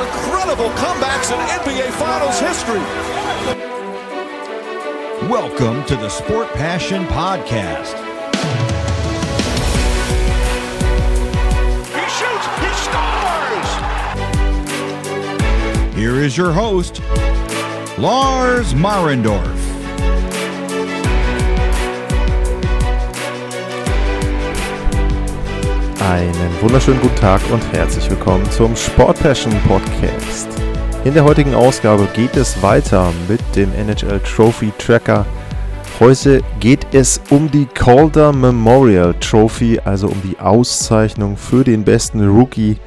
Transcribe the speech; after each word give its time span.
incredible 0.00 0.70
comebacks 0.76 1.32
in 1.32 1.38
NBA 1.58 1.90
Finals 1.92 2.38
history. 2.38 2.78
Welcome 5.28 5.84
to 5.86 5.96
the 5.96 6.08
Sport 6.08 6.48
Passion 6.50 7.04
Podcast. 7.06 7.96
He 11.94 12.06
shoots, 12.16 12.46
he 12.62 12.70
scores! 12.84 13.70
Here 15.96 16.16
is 16.22 16.36
your 16.36 16.52
host, 16.52 17.00
Lars 17.98 18.74
Marendorf. 18.74 19.57
Einen 26.08 26.62
wunderschönen 26.62 27.02
guten 27.02 27.16
Tag 27.16 27.42
und 27.52 27.62
herzlich 27.70 28.08
willkommen 28.08 28.50
zum 28.50 28.74
Sport 28.74 29.20
Passion 29.20 29.52
Podcast. 29.66 30.48
In 31.04 31.12
der 31.12 31.22
heutigen 31.22 31.54
Ausgabe 31.54 32.08
geht 32.14 32.34
es 32.34 32.62
weiter 32.62 33.12
mit 33.28 33.42
dem 33.54 33.70
NHL 33.74 34.18
Trophy 34.20 34.72
Tracker. 34.78 35.26
Heute 36.00 36.40
geht 36.60 36.86
es 36.94 37.20
um 37.28 37.50
die 37.50 37.66
Calder 37.66 38.32
Memorial 38.32 39.12
Trophy, 39.20 39.80
also 39.84 40.08
um 40.08 40.22
die 40.22 40.38
Auszeichnung 40.38 41.36
für 41.36 41.62
den 41.62 41.84
besten 41.84 42.26
Rookie 42.26 42.78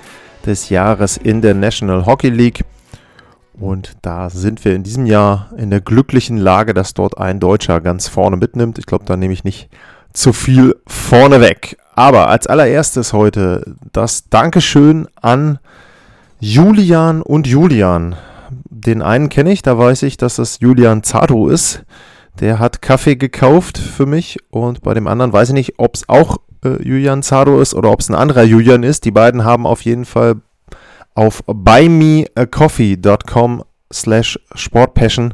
des 0.43 0.70
Jahres 0.70 1.17
in 1.17 1.43
der 1.43 1.53
National 1.53 2.07
Hockey 2.07 2.29
League. 2.29 2.65
Und 3.53 3.98
da 4.01 4.31
sind 4.31 4.65
wir 4.65 4.73
in 4.73 4.81
diesem 4.81 5.05
Jahr 5.05 5.51
in 5.57 5.70
der 5.70 5.81
glücklichen 5.81 6.38
Lage, 6.38 6.73
dass 6.73 6.95
dort 6.95 7.20
ein 7.20 7.40
Deutscher 7.40 7.81
ganz 7.81 8.07
vorne 8.07 8.37
mitnimmt. 8.37 8.79
Ich 8.79 8.87
glaube, 8.87 9.05
da 9.05 9.15
nehme 9.15 9.34
ich 9.34 9.43
nicht 9.43 9.70
zu 10.13 10.34
viel 10.34 10.76
vorne 10.87 11.41
weg. 11.41 11.77
Aber 11.95 12.29
als 12.29 12.48
allererstes 12.48 13.13
heute 13.13 13.76
das 13.91 14.29
Dankeschön 14.29 15.07
an 15.21 15.59
Julian 16.40 17.21
und 17.21 17.45
Julian. 17.48 18.15
Den 18.70 19.01
einen 19.01 19.29
kenne 19.29 19.51
ich, 19.51 19.62
da 19.62 19.77
weiß 19.77 20.03
ich, 20.03 20.15
dass 20.18 20.35
das 20.37 20.59
Julian 20.59 21.03
Zato 21.03 21.49
ist. 21.49 21.84
Der 22.40 22.59
hat 22.59 22.81
Kaffee 22.81 23.15
gekauft 23.15 23.77
für 23.77 24.05
mich 24.05 24.37
und 24.49 24.81
bei 24.81 24.93
dem 24.93 25.07
anderen 25.07 25.34
weiß 25.34 25.49
ich 25.49 25.53
nicht, 25.53 25.73
ob 25.77 25.95
es 25.95 26.09
auch 26.09 26.37
äh, 26.63 26.81
Julian 26.81 27.21
Zato 27.21 27.59
ist 27.62 27.75
oder 27.75 27.91
ob 27.91 27.99
es 27.99 28.09
ein 28.09 28.15
anderer 28.15 28.43
Julian 28.43 28.84
ist. 28.84 29.03
Die 29.05 29.12
beiden 29.12 29.43
haben 29.43 29.68
auf 29.68 29.81
jeden 29.81 30.05
Fall 30.05 30.35
auf 31.13 31.43
buymeacoffee.com 31.46 33.63
slash 33.93 34.40
sportpassion 34.55 35.34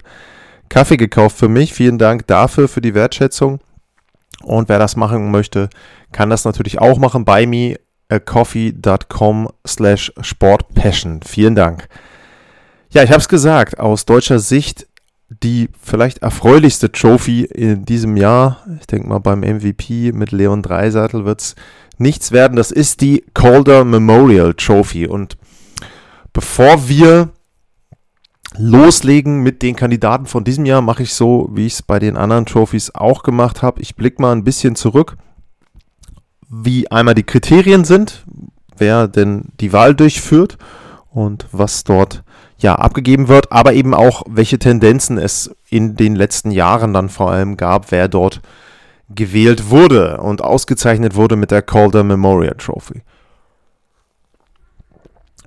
Kaffee 0.70 0.98
gekauft 0.98 1.38
für 1.38 1.48
mich. 1.48 1.74
Vielen 1.74 2.00
Dank 2.00 2.28
dafür, 2.28 2.68
für 2.68 2.82
die 2.82 2.94
Wertschätzung. 2.94 3.62
Und 4.44 4.70
wer 4.70 4.80
das 4.80 4.96
machen 4.96 5.30
möchte, 5.32 5.70
kann 6.12 6.30
das 6.30 6.46
natürlich 6.46 6.80
auch 6.80 7.00
machen 7.00 7.26
bei 7.26 7.46
meacoffee.com 7.46 9.50
slash 9.66 10.14
sportpassion. 10.22 11.22
Vielen 11.24 11.56
Dank. 11.56 11.90
Ja, 12.90 13.04
ich 13.04 13.10
habe 13.10 13.20
es 13.20 13.28
gesagt, 13.28 13.80
aus 13.80 14.06
deutscher 14.06 14.40
Sicht 14.40 14.88
die 15.30 15.70
vielleicht 15.82 16.20
erfreulichste 16.20 16.90
Trophy 16.92 17.44
in 17.44 17.86
diesem 17.86 18.16
Jahr. 18.16 18.64
Ich 18.80 18.88
denke 18.88 19.10
mal, 19.10 19.20
beim 19.20 19.42
MVP 19.42 20.14
mit 20.14 20.32
Leon 20.32 20.62
Dreiseitel 20.62 21.26
wird 21.26 21.42
es 21.42 21.56
nichts 21.98 22.32
werden. 22.32 22.56
Das 22.56 22.72
ist 22.72 23.02
die 23.02 23.26
Calder 23.34 23.84
Memorial 23.84 24.54
Trophy. 24.54 25.08
Und 25.08 25.38
bevor 26.32 26.88
wir 26.88 27.30
loslegen 28.56 29.42
mit 29.42 29.62
den 29.62 29.76
Kandidaten 29.76 30.26
von 30.26 30.44
diesem 30.44 30.66
Jahr, 30.66 30.82
mache 30.82 31.04
ich 31.04 31.14
so, 31.14 31.50
wie 31.52 31.66
ich 31.66 31.74
es 31.74 31.82
bei 31.82 32.00
den 32.00 32.18
anderen 32.18 32.46
Trophies 32.46 32.94
auch 32.96 33.24
gemacht 33.24 33.62
habe. 33.62 33.82
Ich 33.82 33.96
blicke 33.96 34.22
mal 34.22 34.32
ein 34.32 34.44
bisschen 34.44 34.76
zurück, 34.76 35.18
wie 36.50 36.90
einmal 36.90 37.16
die 37.16 37.24
Kriterien 37.24 37.84
sind, 37.84 38.26
wer 38.78 39.08
denn 39.08 39.50
die 39.60 39.74
Wahl 39.74 39.96
durchführt 39.96 40.58
und 41.10 41.48
was 41.52 41.84
dort 41.84 42.24
ja 42.60 42.76
abgegeben 42.76 43.28
wird, 43.28 43.52
aber 43.52 43.74
eben 43.74 43.94
auch 43.94 44.24
welche 44.28 44.58
Tendenzen 44.58 45.18
es 45.18 45.52
in 45.70 45.96
den 45.96 46.16
letzten 46.16 46.52
Jahren 46.52 46.94
dann 46.94 47.10
vor 47.10 47.32
allem 47.32 47.58
gab, 47.58 47.92
wer 47.92 48.08
dort 48.08 48.42
gewählt 49.10 49.70
wurde 49.70 50.18
und 50.18 50.44
ausgezeichnet 50.44 51.16
wurde 51.16 51.36
mit 51.36 51.52
der 51.52 51.62
Calder 51.62 52.04
Memorial 52.04 52.56
Trophy. 52.58 53.04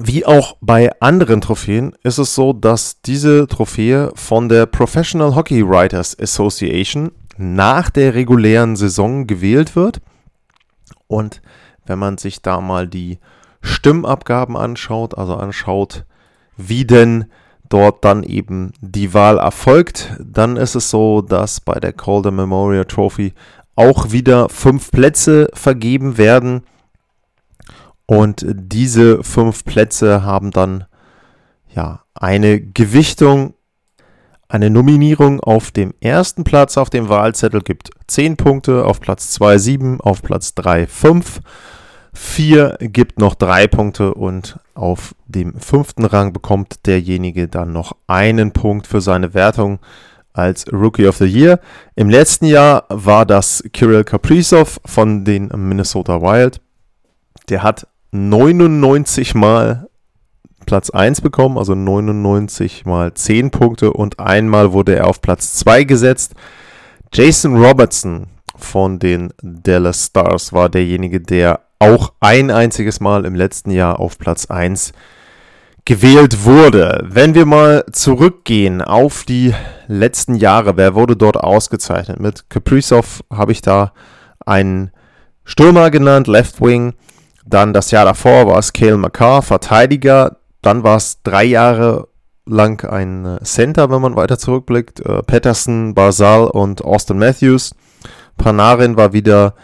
Wie 0.03 0.25
auch 0.25 0.57
bei 0.63 0.91
anderen 1.01 1.43
Trophäen 1.43 1.93
ist 2.03 2.17
es 2.17 2.35
so, 2.35 2.55
dass 2.55 3.03
diese 3.03 3.47
Trophäe 3.47 4.11
von 4.15 4.49
der 4.49 4.65
Professional 4.65 5.35
Hockey 5.35 5.63
Writers 5.63 6.19
Association 6.19 7.13
nach 7.37 7.91
der 7.91 8.15
regulären 8.15 8.77
Saison 8.77 9.27
gewählt 9.27 9.77
wird. 9.77 10.01
Und 11.07 11.43
wenn 11.85 11.99
man 11.99 12.17
sich 12.17 12.41
da 12.41 12.63
mal 12.63 12.89
die 12.89 13.19
Stimmabgaben 13.61 14.57
anschaut, 14.57 15.19
also 15.19 15.37
anschaut, 15.37 16.07
wie 16.57 16.87
denn 16.87 17.27
dort 17.69 18.03
dann 18.03 18.23
eben 18.23 18.73
die 18.81 19.13
Wahl 19.13 19.37
erfolgt, 19.37 20.17
dann 20.19 20.57
ist 20.57 20.77
es 20.77 20.89
so, 20.89 21.21
dass 21.21 21.61
bei 21.61 21.79
der 21.79 21.93
Calder 21.93 22.31
Memorial 22.31 22.87
Trophy 22.87 23.35
auch 23.77 24.13
wieder 24.13 24.49
fünf 24.49 24.93
Plätze 24.93 25.51
vergeben 25.53 26.17
werden. 26.17 26.63
Und 28.11 28.45
diese 28.45 29.23
fünf 29.23 29.65
Plätze 29.65 30.25
haben 30.25 30.51
dann 30.51 30.85
ja 31.73 32.03
eine 32.13 32.61
Gewichtung, 32.61 33.55
eine 34.49 34.69
Nominierung 34.69 35.39
auf 35.39 35.71
dem 35.71 35.95
ersten 36.01 36.43
Platz 36.43 36.77
auf 36.77 36.91
dem 36.91 37.09
Wahlzettel 37.09 37.61
gibt 37.61 37.91
10 38.09 38.37
Punkte, 38.37 38.85
auf 38.85 39.01
Platz 39.01 39.31
2 39.31 39.59
7, 39.59 40.01
auf 40.01 40.23
Platz 40.23 40.57
3 40.57 40.89
5, 40.89 41.41
4 42.13 42.79
gibt 42.81 43.21
noch 43.21 43.37
3 43.37 43.69
Punkte 43.69 44.13
und 44.13 44.59
auf 44.75 45.15
dem 45.29 45.55
fünften 45.61 46.05
Rang 46.05 46.33
bekommt 46.33 46.87
derjenige 46.87 47.47
dann 47.47 47.73
noch 47.73 47.95
einen 48.09 48.51
Punkt 48.51 48.89
für 48.89 49.01
seine 49.01 49.35
Wertung 49.35 49.79
als 50.33 50.67
Rookie 50.73 51.07
of 51.07 51.19
the 51.19 51.27
Year. 51.27 51.61
Im 51.95 52.11
letzten 52.11 52.47
Jahr 52.47 52.87
war 52.89 53.25
das 53.25 53.63
Kirill 53.73 54.03
Kaprizov 54.03 54.81
von 54.85 55.25
den 55.25 55.47
Minnesota 55.55 56.21
Wild. 56.21 56.61
Der 57.49 57.63
hat 57.63 57.87
99 58.13 59.35
Mal 59.35 59.89
Platz 60.67 60.91
1 60.91 61.21
bekommen, 61.21 61.59
also 61.59 61.75
99 61.75 62.85
mal 62.87 63.15
10 63.15 63.51
Punkte 63.51 63.93
und 63.93 64.21
einmal 64.21 64.73
wurde 64.73 64.97
er 64.97 65.09
auf 65.09 65.21
Platz 65.21 65.55
2 65.55 65.85
gesetzt. 65.85 66.35
Jason 67.13 67.57
Robertson 67.57 68.29
von 68.57 68.99
den 68.99 69.33
Dallas 69.43 70.07
Stars 70.07 70.53
war 70.53 70.69
derjenige, 70.69 71.21
der 71.21 71.61
auch 71.79 72.13
ein 72.21 72.51
einziges 72.51 73.01
Mal 73.01 73.25
im 73.25 73.35
letzten 73.35 73.71
Jahr 73.71 73.99
auf 73.99 74.19
Platz 74.19 74.47
1 74.47 74.93
gewählt 75.85 76.45
wurde. 76.45 77.05
Wenn 77.09 77.35
wir 77.35 77.47
mal 77.47 77.85
zurückgehen 77.91 78.83
auf 78.83 79.25
die 79.25 79.55
letzten 79.89 80.35
Jahre, 80.35 80.77
wer 80.77 80.95
wurde 80.95 81.17
dort 81.17 81.37
ausgezeichnet? 81.37 82.21
Mit 82.21 82.51
Kaprizov 82.51 83.25
habe 83.33 83.53
ich 83.53 83.63
da 83.63 83.93
einen 84.45 84.93
Stürmer 85.45 85.91
genannt, 85.91 86.27
Left 86.29 86.61
Wing. 86.61 86.95
Dann 87.45 87.73
das 87.73 87.91
Jahr 87.91 88.05
davor 88.05 88.47
war 88.47 88.59
es 88.59 88.73
Cale 88.73 88.97
McCarr, 88.97 89.43
Verteidiger. 89.43 90.37
Dann 90.63 90.83
war 90.83 90.97
es 90.97 91.23
drei 91.23 91.45
Jahre 91.45 92.09
lang 92.47 92.85
ein 92.85 93.25
äh, 93.25 93.45
Center, 93.45 93.91
wenn 93.91 94.03
man 94.03 94.17
weiter 94.17 94.39
zurückblickt. 94.39 95.01
Äh, 95.01 95.23
Patterson, 95.23 95.95
Barzal 95.95 96.45
und 96.45 96.85
Austin 96.85 97.19
Matthews. 97.19 97.75
Panarin 98.37 98.97
war 98.97 99.13
wieder 99.13 99.55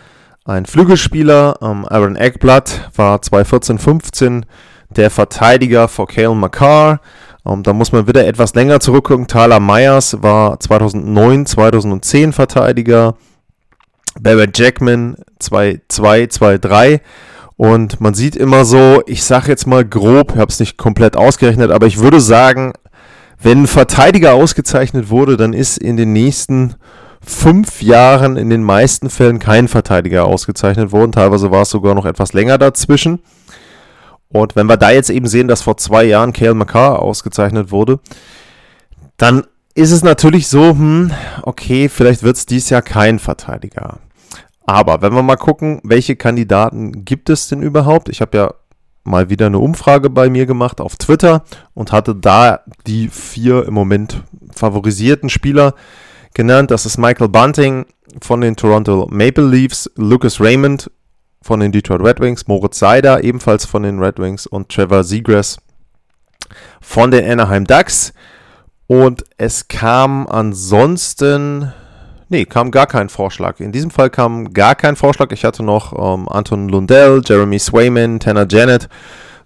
ein 0.44 0.66
Flügelspieler. 0.66 1.58
Ähm, 1.60 1.86
Aaron 1.88 2.16
Eckblatt 2.16 2.90
war 2.94 3.18
2014-15 3.18 4.44
der 4.90 5.10
Verteidiger 5.10 5.88
vor 5.88 6.06
Cale 6.06 6.34
McCarr. 6.34 7.00
Ähm, 7.46 7.62
da 7.62 7.72
muss 7.72 7.92
man 7.92 8.06
wieder 8.06 8.26
etwas 8.26 8.54
länger 8.54 8.80
zurückgucken. 8.80 9.26
Tyler 9.26 9.60
Myers 9.60 10.22
war 10.22 10.58
2009, 10.58 11.46
2010 11.46 12.32
Verteidiger. 12.32 13.14
Barrett 14.18 14.58
Jackman 14.58 15.16
2-2, 15.40 15.80
2-3. 16.30 17.00
Und 17.56 18.00
man 18.00 18.14
sieht 18.14 18.36
immer 18.36 18.64
so, 18.64 19.02
ich 19.06 19.24
sage 19.24 19.48
jetzt 19.48 19.66
mal 19.66 19.84
grob, 19.84 20.32
ich 20.32 20.38
habe 20.38 20.50
es 20.50 20.60
nicht 20.60 20.76
komplett 20.76 21.16
ausgerechnet, 21.16 21.70
aber 21.70 21.86
ich 21.86 21.98
würde 21.98 22.20
sagen, 22.20 22.74
wenn 23.40 23.62
ein 23.62 23.66
Verteidiger 23.66 24.34
ausgezeichnet 24.34 25.08
wurde, 25.10 25.36
dann 25.36 25.52
ist 25.52 25.78
in 25.78 25.96
den 25.96 26.12
nächsten 26.12 26.74
fünf 27.20 27.82
Jahren 27.82 28.36
in 28.36 28.50
den 28.50 28.62
meisten 28.62 29.10
Fällen 29.10 29.38
kein 29.38 29.68
Verteidiger 29.68 30.26
ausgezeichnet 30.26 30.92
worden. 30.92 31.12
Teilweise 31.12 31.50
war 31.50 31.62
es 31.62 31.70
sogar 31.70 31.94
noch 31.94 32.06
etwas 32.06 32.32
länger 32.32 32.58
dazwischen. 32.58 33.20
Und 34.28 34.54
wenn 34.56 34.66
wir 34.66 34.76
da 34.76 34.90
jetzt 34.90 35.10
eben 35.10 35.26
sehen, 35.26 35.48
dass 35.48 35.62
vor 35.62 35.76
zwei 35.76 36.04
Jahren 36.04 36.32
Cale 36.32 36.54
McCarr 36.54 37.00
ausgezeichnet 37.00 37.70
wurde, 37.70 38.00
dann 39.16 39.44
ist 39.74 39.92
es 39.92 40.02
natürlich 40.02 40.48
so, 40.48 40.70
hm, 40.70 41.12
okay, 41.42 41.88
vielleicht 41.88 42.22
wird 42.22 42.36
es 42.36 42.46
dieses 42.46 42.70
Jahr 42.70 42.82
kein 42.82 43.18
Verteidiger. 43.18 43.98
Aber 44.66 45.00
wenn 45.00 45.14
wir 45.14 45.22
mal 45.22 45.36
gucken, 45.36 45.80
welche 45.84 46.16
Kandidaten 46.16 47.04
gibt 47.04 47.30
es 47.30 47.48
denn 47.48 47.62
überhaupt? 47.62 48.08
Ich 48.08 48.20
habe 48.20 48.36
ja 48.36 48.54
mal 49.04 49.30
wieder 49.30 49.46
eine 49.46 49.60
Umfrage 49.60 50.10
bei 50.10 50.28
mir 50.28 50.46
gemacht 50.46 50.80
auf 50.80 50.96
Twitter 50.96 51.44
und 51.74 51.92
hatte 51.92 52.14
da 52.14 52.60
die 52.86 53.08
vier 53.08 53.64
im 53.66 53.74
Moment 53.74 54.22
favorisierten 54.52 55.28
Spieler 55.28 55.74
genannt. 56.34 56.72
Das 56.72 56.84
ist 56.84 56.98
Michael 56.98 57.28
Bunting 57.28 57.86
von 58.20 58.40
den 58.40 58.56
Toronto 58.56 59.06
Maple 59.10 59.46
Leafs, 59.46 59.90
Lucas 59.96 60.40
Raymond 60.40 60.90
von 61.42 61.60
den 61.60 61.70
Detroit 61.70 62.00
Red 62.00 62.20
Wings, 62.20 62.48
Moritz 62.48 62.80
Seider 62.80 63.22
ebenfalls 63.22 63.64
von 63.64 63.84
den 63.84 64.02
Red 64.02 64.18
Wings 64.18 64.46
und 64.46 64.68
Trevor 64.68 65.04
Seagrass 65.04 65.58
von 66.80 67.12
den 67.12 67.24
Anaheim 67.24 67.64
Ducks. 67.64 68.12
Und 68.88 69.24
es 69.36 69.68
kam 69.68 70.26
ansonsten, 70.26 71.72
nee, 72.28 72.44
kam 72.44 72.70
gar 72.70 72.86
kein 72.86 73.08
Vorschlag. 73.08 73.60
In 73.60 73.72
diesem 73.72 73.90
Fall 73.90 74.10
kam 74.10 74.52
gar 74.52 74.74
kein 74.74 74.96
Vorschlag. 74.96 75.32
Ich 75.32 75.44
hatte 75.44 75.62
noch 75.62 75.92
ähm, 75.92 76.28
Anton 76.28 76.68
Lundell, 76.68 77.22
Jeremy 77.24 77.58
Swayman, 77.58 78.20
Tanner 78.20 78.46
Janet 78.48 78.88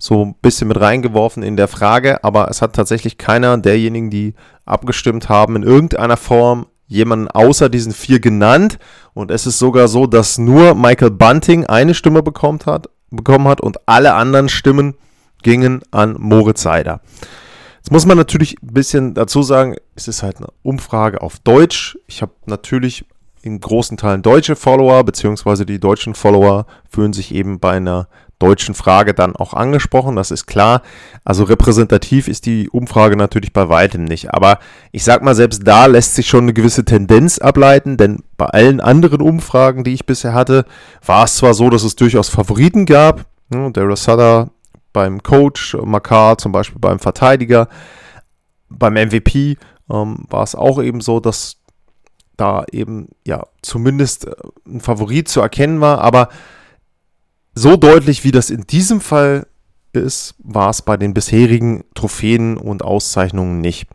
so 0.01 0.25
ein 0.25 0.35
bisschen 0.41 0.69
mit 0.69 0.81
reingeworfen 0.81 1.43
in 1.43 1.57
der 1.57 1.69
Frage, 1.69 2.25
aber 2.25 2.49
es 2.49 2.63
hat 2.63 2.75
tatsächlich 2.75 3.19
keiner 3.19 3.59
derjenigen, 3.59 4.09
die 4.09 4.35
abgestimmt 4.65 5.29
haben, 5.29 5.57
in 5.57 5.63
irgendeiner 5.63 6.17
Form 6.17 6.67
jemanden 6.87 7.29
außer 7.29 7.69
diesen 7.69 7.93
vier 7.93 8.19
genannt. 8.19 8.79
Und 9.13 9.31
es 9.31 9.47
ist 9.47 9.59
sogar 9.59 9.89
so, 9.89 10.07
dass 10.07 10.39
nur 10.39 10.75
Michael 10.75 11.11
Bunting 11.11 11.67
eine 11.67 11.95
Stimme 11.95 12.23
bekommen 12.23 12.61
hat, 12.65 12.89
bekommen 13.11 13.47
hat 13.47 13.61
und 13.61 13.79
alle 13.87 14.15
anderen 14.15 14.49
Stimmen 14.49 14.95
gingen 15.43 15.83
an 15.91 16.17
Moritz 16.19 16.63
Seider. 16.63 17.01
Jetzt 17.81 17.91
muss 17.91 18.07
man 18.07 18.19
natürlich 18.19 18.57
ein 18.63 18.75
bisschen 18.75 19.15
dazu 19.15 19.43
sagen, 19.43 19.75
es 19.97 20.07
ist 20.07 20.23
halt 20.23 20.37
eine 20.37 20.49
Umfrage 20.63 21.23
auf 21.23 21.39
Deutsch. 21.39 21.99
Ich 22.07 22.23
habe 22.23 22.33
natürlich 22.47 23.07
in 23.43 23.59
großen 23.59 23.97
Teilen 23.97 24.21
deutsche 24.23 24.55
Follower, 24.55 25.03
beziehungsweise 25.03 25.65
die 25.65 25.81
deutschen 25.81 26.15
Follower 26.15 26.67
fühlen 26.91 27.15
sich 27.15 27.35
eben 27.35 27.59
bei 27.59 27.73
einer 27.73 28.07
deutschen 28.39 28.75
Frage 28.75 29.15
dann 29.15 29.37
auch 29.37 29.55
angesprochen, 29.55 30.17
das 30.17 30.31
ist 30.31 30.47
klar. 30.47 30.83
Also 31.25 31.45
repräsentativ 31.45 32.27
ist 32.27 32.47
die 32.47 32.69
Umfrage 32.71 33.17
natürlich 33.17 33.53
bei 33.53 33.69
weitem 33.69 34.05
nicht. 34.05 34.33
Aber 34.35 34.59
ich 34.93 35.05
sag 35.05 35.23
mal, 35.23 35.35
selbst 35.35 35.67
da 35.67 35.87
lässt 35.87 36.15
sich 36.15 36.27
schon 36.27 36.45
eine 36.45 36.55
gewisse 36.55 36.85
Tendenz 36.85 37.39
ableiten, 37.39 37.97
denn 37.97 38.25
bei 38.37 38.47
allen 38.47 38.81
anderen 38.81 39.21
Umfragen, 39.21 39.85
die 39.85 39.95
ich 39.95 40.07
bisher 40.07 40.33
hatte, 40.33 40.65
war 41.05 41.25
es 41.25 41.37
zwar 41.37 41.55
so, 41.55 41.71
dass 41.71 41.85
es 41.85 41.97
durchaus 41.97 42.29
Favoriten 42.29 42.87
gab. 42.87 43.27
Ne, 43.51 43.71
Daryl 43.73 43.97
Sutter 43.97 44.51
beim 44.93 45.23
Coach, 45.23 45.75
Makar 45.75 46.39
zum 46.39 46.53
Beispiel 46.53 46.79
beim 46.81 46.99
Verteidiger, 46.99 47.69
beim 48.69 48.95
MVP 48.95 49.57
ähm, 49.91 50.25
war 50.29 50.43
es 50.43 50.55
auch 50.55 50.83
eben 50.83 51.01
so, 51.01 51.21
dass 51.21 51.57
da 52.37 52.65
eben 52.73 53.09
ja 53.27 53.45
zumindest 53.63 54.27
äh, 54.27 54.35
ein 54.67 54.81
Favorit 54.81 55.29
zu 55.29 55.41
erkennen 55.41 55.81
war, 55.81 56.01
aber 56.01 56.29
so 57.55 57.77
deutlich, 57.77 58.25
wie 58.25 58.31
das 58.31 58.51
in 58.51 58.63
diesem 58.63 59.01
Fall 59.01 59.47
ist, 59.93 60.35
war 60.39 60.71
es 60.71 60.83
bei 60.83 60.97
den 60.97 61.15
bisherigen 61.15 61.85
Trophäen 61.95 62.57
und 62.57 62.83
Auszeichnungen 62.83 63.61
nicht. 63.61 63.89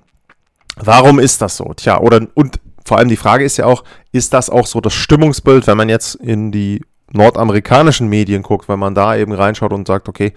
Warum 0.76 1.20
ist 1.20 1.42
das 1.42 1.58
so? 1.58 1.74
Tja, 1.74 2.00
oder 2.00 2.28
und 2.34 2.60
vor 2.86 2.98
allem 2.98 3.10
die 3.10 3.16
Frage 3.16 3.46
ist 3.46 3.58
ja 3.58 3.66
auch, 3.66 3.84
ist 4.12 4.34
das 4.34 4.50
auch 4.50 4.68
so 4.68 4.82
das 4.82 4.94
Stimmungsbild, 4.94 5.68
wenn 5.68 5.78
man 5.78 5.90
jetzt 5.90 6.16
in 6.16 6.52
die 6.52 6.82
nordamerikanischen 7.12 8.08
Medien 8.08 8.44
guckt, 8.44 8.68
wenn 8.68 8.80
man 8.80 8.94
da 8.94 9.16
eben 9.16 9.32
reinschaut 9.32 9.74
und 9.74 9.88
sagt, 9.88 10.10
okay, 10.10 10.34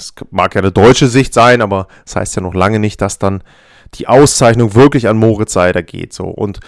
es 0.00 0.14
mag 0.30 0.54
ja 0.54 0.60
eine 0.60 0.72
deutsche 0.72 1.08
Sicht 1.08 1.34
sein, 1.34 1.62
aber 1.62 1.86
das 2.04 2.16
heißt 2.16 2.36
ja 2.36 2.42
noch 2.42 2.54
lange 2.54 2.78
nicht, 2.78 3.00
dass 3.00 3.18
dann 3.18 3.42
die 3.94 4.08
Auszeichnung 4.08 4.74
wirklich 4.74 5.08
an 5.08 5.16
Moritz 5.16 5.52
Seider 5.52 5.82
geht. 5.82 6.12
So. 6.12 6.24
Und 6.24 6.60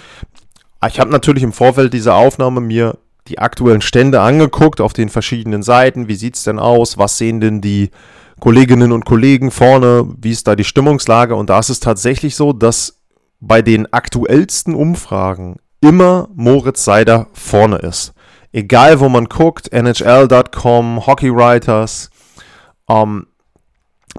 ich 0.87 0.99
habe 0.99 1.11
natürlich 1.11 1.43
im 1.43 1.53
Vorfeld 1.53 1.93
dieser 1.93 2.15
Aufnahme 2.15 2.61
mir 2.61 2.99
die 3.29 3.39
aktuellen 3.39 3.81
Stände 3.81 4.21
angeguckt 4.21 4.81
auf 4.81 4.93
den 4.93 5.09
verschiedenen 5.09 5.63
Seiten. 5.63 6.09
Wie 6.09 6.17
sieht 6.17 6.37
es 6.37 6.45
denn 6.45 6.59
aus? 6.59 6.99
Was 6.99 7.19
sehen 7.19 7.41
denn 7.41 7.61
die 7.61 7.91
Kolleginnen 8.41 8.91
und 8.91 9.05
Kollegen 9.05 9.51
vorne? 9.53 10.09
Wie 10.21 10.33
ist 10.33 10.49
da 10.49 10.57
die 10.57 10.65
Stimmungslage? 10.65 11.37
Und 11.37 11.49
da 11.49 11.61
ist 11.61 11.69
es 11.69 11.79
tatsächlich 11.79 12.35
so, 12.35 12.53
dass 12.53 12.99
bei 13.39 13.63
den 13.63 13.93
aktuellsten 13.93 14.75
Umfragen 14.75 15.57
immer 15.81 16.29
Moritz 16.35 16.85
Seider 16.85 17.29
vorne 17.33 17.77
ist. 17.77 18.15
Egal 18.53 19.01
wo 19.01 19.09
man 19.09 19.27
guckt, 19.27 19.73
NHL.com, 19.73 21.07
Hockeywriters, 21.07 22.11
ähm, 22.93 23.27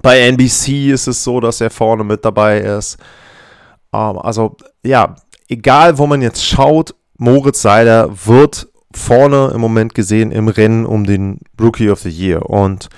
bei 0.01 0.19
NBC 0.19 0.91
ist 0.91 1.07
es 1.07 1.23
so, 1.23 1.39
dass 1.39 1.61
er 1.61 1.69
vorne 1.69 2.03
mit 2.03 2.25
dabei 2.25 2.59
ist. 2.59 2.97
Ähm, 3.93 4.17
also 4.17 4.57
ja, 4.83 5.15
egal 5.47 5.97
wo 5.97 6.07
man 6.07 6.21
jetzt 6.21 6.45
schaut, 6.45 6.95
Moritz 7.17 7.61
Seider 7.61 8.09
wird 8.25 8.67
vorne 8.95 9.51
im 9.53 9.61
Moment 9.61 9.95
gesehen 9.95 10.31
im 10.31 10.47
Rennen 10.47 10.85
um 10.85 11.05
den 11.05 11.39
Rookie 11.59 11.89
of 11.89 11.99
the 11.99 12.09
Year. 12.09 12.49
Und 12.49 12.89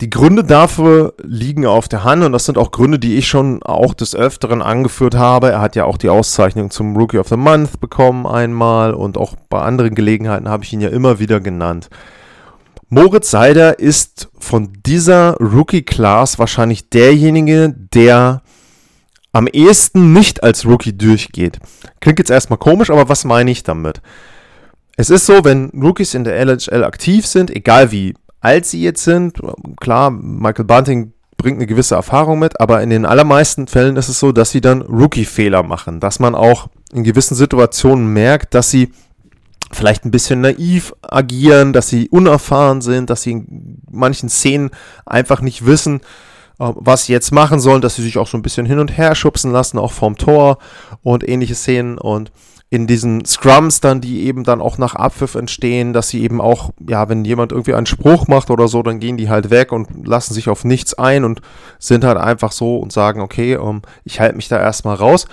die 0.00 0.10
Gründe 0.10 0.44
dafür 0.44 1.14
liegen 1.22 1.66
auf 1.66 1.88
der 1.88 2.04
Hand 2.04 2.22
und 2.22 2.30
das 2.30 2.46
sind 2.46 2.56
auch 2.56 2.70
Gründe, 2.70 3.00
die 3.00 3.16
ich 3.16 3.26
schon 3.26 3.62
auch 3.64 3.94
des 3.94 4.14
Öfteren 4.14 4.62
angeführt 4.62 5.16
habe. 5.16 5.50
Er 5.50 5.60
hat 5.60 5.74
ja 5.74 5.84
auch 5.84 5.98
die 5.98 6.08
Auszeichnung 6.08 6.70
zum 6.70 6.96
Rookie 6.96 7.18
of 7.18 7.28
the 7.28 7.36
Month 7.36 7.80
bekommen 7.80 8.24
einmal 8.24 8.94
und 8.94 9.18
auch 9.18 9.34
bei 9.48 9.60
anderen 9.60 9.96
Gelegenheiten 9.96 10.48
habe 10.48 10.62
ich 10.62 10.72
ihn 10.72 10.80
ja 10.80 10.88
immer 10.88 11.18
wieder 11.18 11.40
genannt. 11.40 11.90
Moritz 12.90 13.30
Seider 13.30 13.78
ist 13.78 14.28
von 14.38 14.72
dieser 14.86 15.36
Rookie-Class 15.36 16.38
wahrscheinlich 16.38 16.88
derjenige, 16.88 17.74
der 17.76 18.40
am 19.32 19.46
ehesten 19.46 20.14
nicht 20.14 20.42
als 20.42 20.64
Rookie 20.64 20.96
durchgeht. 20.96 21.58
Klingt 22.00 22.18
jetzt 22.18 22.30
erstmal 22.30 22.58
komisch, 22.58 22.90
aber 22.90 23.10
was 23.10 23.24
meine 23.24 23.50
ich 23.50 23.62
damit? 23.62 24.00
Es 24.96 25.10
ist 25.10 25.26
so, 25.26 25.44
wenn 25.44 25.70
Rookies 25.70 26.14
in 26.14 26.24
der 26.24 26.36
LHL 26.44 26.82
aktiv 26.82 27.26
sind, 27.26 27.50
egal 27.50 27.92
wie 27.92 28.14
alt 28.40 28.64
sie 28.64 28.82
jetzt 28.82 29.04
sind, 29.04 29.38
klar, 29.78 30.10
Michael 30.10 30.64
Bunting 30.64 31.12
bringt 31.36 31.58
eine 31.58 31.66
gewisse 31.66 31.94
Erfahrung 31.94 32.38
mit, 32.38 32.58
aber 32.58 32.82
in 32.82 32.90
den 32.90 33.04
allermeisten 33.04 33.68
Fällen 33.68 33.96
ist 33.96 34.08
es 34.08 34.18
so, 34.18 34.32
dass 34.32 34.50
sie 34.50 34.60
dann 34.60 34.82
Rookie-Fehler 34.82 35.62
machen, 35.62 36.00
dass 36.00 36.20
man 36.20 36.34
auch 36.34 36.68
in 36.92 37.04
gewissen 37.04 37.34
Situationen 37.34 38.12
merkt, 38.12 38.54
dass 38.54 38.70
sie 38.70 38.92
vielleicht 39.72 40.04
ein 40.04 40.10
bisschen 40.10 40.40
naiv 40.40 40.94
agieren, 41.02 41.72
dass 41.72 41.88
sie 41.88 42.08
unerfahren 42.08 42.80
sind, 42.80 43.10
dass 43.10 43.22
sie 43.22 43.32
in 43.32 43.82
manchen 43.90 44.28
Szenen 44.28 44.70
einfach 45.06 45.40
nicht 45.40 45.66
wissen, 45.66 46.00
äh, 46.58 46.72
was 46.74 47.04
sie 47.04 47.12
jetzt 47.12 47.32
machen 47.32 47.60
sollen, 47.60 47.82
dass 47.82 47.96
sie 47.96 48.02
sich 48.02 48.18
auch 48.18 48.26
so 48.26 48.38
ein 48.38 48.42
bisschen 48.42 48.66
hin 48.66 48.78
und 48.78 48.96
her 48.96 49.14
schubsen 49.14 49.52
lassen, 49.52 49.78
auch 49.78 49.92
vorm 49.92 50.16
Tor 50.16 50.58
und 51.02 51.28
ähnliche 51.28 51.54
Szenen 51.54 51.98
und 51.98 52.32
in 52.70 52.86
diesen 52.86 53.24
Scrums 53.24 53.80
dann, 53.80 54.02
die 54.02 54.26
eben 54.26 54.44
dann 54.44 54.60
auch 54.60 54.76
nach 54.76 54.94
Abpfiff 54.94 55.34
entstehen, 55.36 55.94
dass 55.94 56.10
sie 56.10 56.22
eben 56.22 56.40
auch, 56.40 56.70
ja, 56.86 57.08
wenn 57.08 57.24
jemand 57.24 57.50
irgendwie 57.50 57.72
einen 57.72 57.86
Spruch 57.86 58.26
macht 58.28 58.50
oder 58.50 58.68
so, 58.68 58.82
dann 58.82 59.00
gehen 59.00 59.16
die 59.16 59.30
halt 59.30 59.48
weg 59.48 59.72
und 59.72 60.06
lassen 60.06 60.34
sich 60.34 60.50
auf 60.50 60.64
nichts 60.64 60.92
ein 60.92 61.24
und 61.24 61.40
sind 61.78 62.04
halt 62.04 62.18
einfach 62.18 62.52
so 62.52 62.76
und 62.76 62.92
sagen, 62.92 63.22
okay, 63.22 63.56
um, 63.56 63.76
ähm, 63.76 63.82
ich 64.04 64.20
halte 64.20 64.36
mich 64.36 64.48
da 64.48 64.60
erstmal 64.60 64.96
raus. 64.96 65.26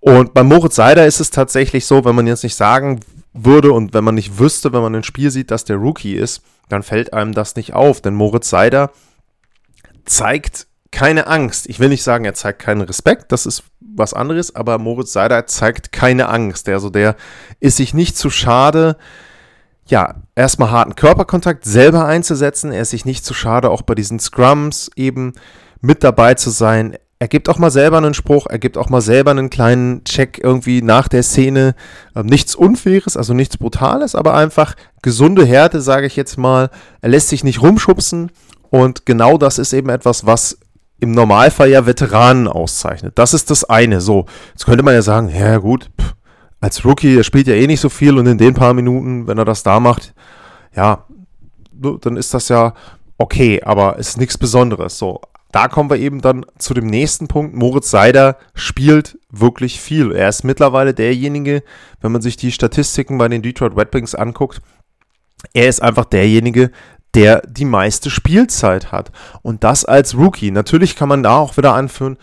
Und 0.00 0.34
bei 0.34 0.42
Moritz 0.42 0.76
Seider 0.76 1.06
ist 1.06 1.20
es 1.20 1.30
tatsächlich 1.30 1.86
so, 1.86 2.04
wenn 2.04 2.14
man 2.14 2.26
jetzt 2.26 2.44
nicht 2.44 2.54
sagen 2.54 3.00
würde 3.44 3.72
und 3.72 3.94
wenn 3.94 4.04
man 4.04 4.14
nicht 4.14 4.38
wüsste, 4.38 4.72
wenn 4.72 4.82
man 4.82 4.94
ein 4.94 5.02
Spiel 5.02 5.30
sieht, 5.30 5.50
dass 5.50 5.64
der 5.64 5.76
Rookie 5.76 6.14
ist, 6.14 6.42
dann 6.68 6.82
fällt 6.82 7.12
einem 7.12 7.32
das 7.32 7.56
nicht 7.56 7.72
auf, 7.72 8.00
denn 8.00 8.14
Moritz 8.14 8.50
Seider 8.50 8.90
zeigt 10.04 10.66
keine 10.90 11.26
Angst. 11.26 11.68
Ich 11.68 11.80
will 11.80 11.88
nicht 11.88 12.02
sagen, 12.02 12.24
er 12.24 12.34
zeigt 12.34 12.60
keinen 12.60 12.80
Respekt, 12.80 13.32
das 13.32 13.46
ist 13.46 13.64
was 13.80 14.14
anderes, 14.14 14.54
aber 14.54 14.78
Moritz 14.78 15.12
Seider 15.12 15.46
zeigt 15.46 15.92
keine 15.92 16.28
Angst. 16.28 16.68
Also 16.68 16.90
der 16.90 17.16
ist 17.60 17.76
sich 17.76 17.94
nicht 17.94 18.16
zu 18.16 18.30
schade, 18.30 18.96
ja, 19.88 20.16
erstmal 20.34 20.70
harten 20.70 20.94
Körperkontakt 20.94 21.64
selber 21.64 22.04
einzusetzen. 22.04 22.72
Er 22.72 22.82
ist 22.82 22.90
sich 22.90 23.04
nicht 23.04 23.24
zu 23.24 23.32
schade, 23.34 23.70
auch 23.70 23.82
bei 23.82 23.94
diesen 23.94 24.20
Scrums 24.20 24.90
eben 24.96 25.32
mit 25.80 26.04
dabei 26.04 26.34
zu 26.34 26.50
sein. 26.50 26.96
Er 27.20 27.26
gibt 27.26 27.48
auch 27.48 27.58
mal 27.58 27.70
selber 27.70 27.96
einen 27.96 28.14
Spruch, 28.14 28.46
er 28.46 28.60
gibt 28.60 28.78
auch 28.78 28.90
mal 28.90 29.00
selber 29.00 29.32
einen 29.32 29.50
kleinen 29.50 30.04
Check 30.04 30.38
irgendwie 30.42 30.82
nach 30.82 31.08
der 31.08 31.24
Szene. 31.24 31.74
Ähm, 32.14 32.26
nichts 32.26 32.54
Unfaires, 32.54 33.16
also 33.16 33.34
nichts 33.34 33.56
Brutales, 33.56 34.14
aber 34.14 34.34
einfach 34.34 34.76
gesunde 35.02 35.44
Härte, 35.44 35.80
sage 35.80 36.06
ich 36.06 36.14
jetzt 36.14 36.38
mal. 36.38 36.70
Er 37.00 37.08
lässt 37.08 37.28
sich 37.28 37.42
nicht 37.42 37.60
rumschubsen 37.60 38.30
und 38.70 39.04
genau 39.04 39.36
das 39.36 39.58
ist 39.58 39.72
eben 39.72 39.88
etwas, 39.88 40.26
was 40.26 40.58
im 41.00 41.10
Normalfall 41.10 41.70
ja 41.70 41.86
Veteranen 41.86 42.46
auszeichnet. 42.46 43.18
Das 43.18 43.34
ist 43.34 43.50
das 43.50 43.64
eine. 43.64 44.00
So, 44.00 44.26
jetzt 44.50 44.66
könnte 44.66 44.84
man 44.84 44.94
ja 44.94 45.02
sagen, 45.02 45.28
ja 45.28 45.58
gut, 45.58 45.90
pff, 46.00 46.14
als 46.60 46.84
Rookie, 46.84 47.16
der 47.16 47.24
spielt 47.24 47.48
ja 47.48 47.54
eh 47.54 47.66
nicht 47.66 47.80
so 47.80 47.88
viel 47.88 48.16
und 48.16 48.26
in 48.26 48.38
den 48.38 48.54
paar 48.54 48.74
Minuten, 48.74 49.26
wenn 49.26 49.38
er 49.38 49.44
das 49.44 49.64
da 49.64 49.80
macht, 49.80 50.14
ja, 50.74 51.04
dann 51.72 52.16
ist 52.16 52.34
das 52.34 52.48
ja 52.48 52.74
okay, 53.16 53.62
aber 53.62 53.98
es 53.98 54.10
ist 54.10 54.18
nichts 54.18 54.38
Besonderes. 54.38 54.98
So, 54.98 55.20
da 55.52 55.68
kommen 55.68 55.90
wir 55.90 55.98
eben 55.98 56.20
dann 56.20 56.44
zu 56.58 56.74
dem 56.74 56.86
nächsten 56.86 57.26
Punkt. 57.26 57.54
Moritz 57.54 57.90
Seider 57.90 58.36
spielt 58.54 59.18
wirklich 59.30 59.80
viel. 59.80 60.12
Er 60.12 60.28
ist 60.28 60.44
mittlerweile 60.44 60.92
derjenige, 60.92 61.62
wenn 62.00 62.12
man 62.12 62.20
sich 62.20 62.36
die 62.36 62.52
Statistiken 62.52 63.16
bei 63.18 63.28
den 63.28 63.42
Detroit 63.42 63.76
Red 63.76 63.94
Wings 63.94 64.14
anguckt, 64.14 64.60
er 65.54 65.68
ist 65.68 65.82
einfach 65.82 66.04
derjenige, 66.04 66.70
der 67.14 67.42
die 67.46 67.64
meiste 67.64 68.10
Spielzeit 68.10 68.92
hat. 68.92 69.10
Und 69.42 69.64
das 69.64 69.84
als 69.84 70.16
Rookie. 70.16 70.50
Natürlich 70.50 70.96
kann 70.96 71.08
man 71.08 71.22
da 71.22 71.36
auch 71.36 71.56
wieder 71.56 71.74
anführen, 71.74 72.18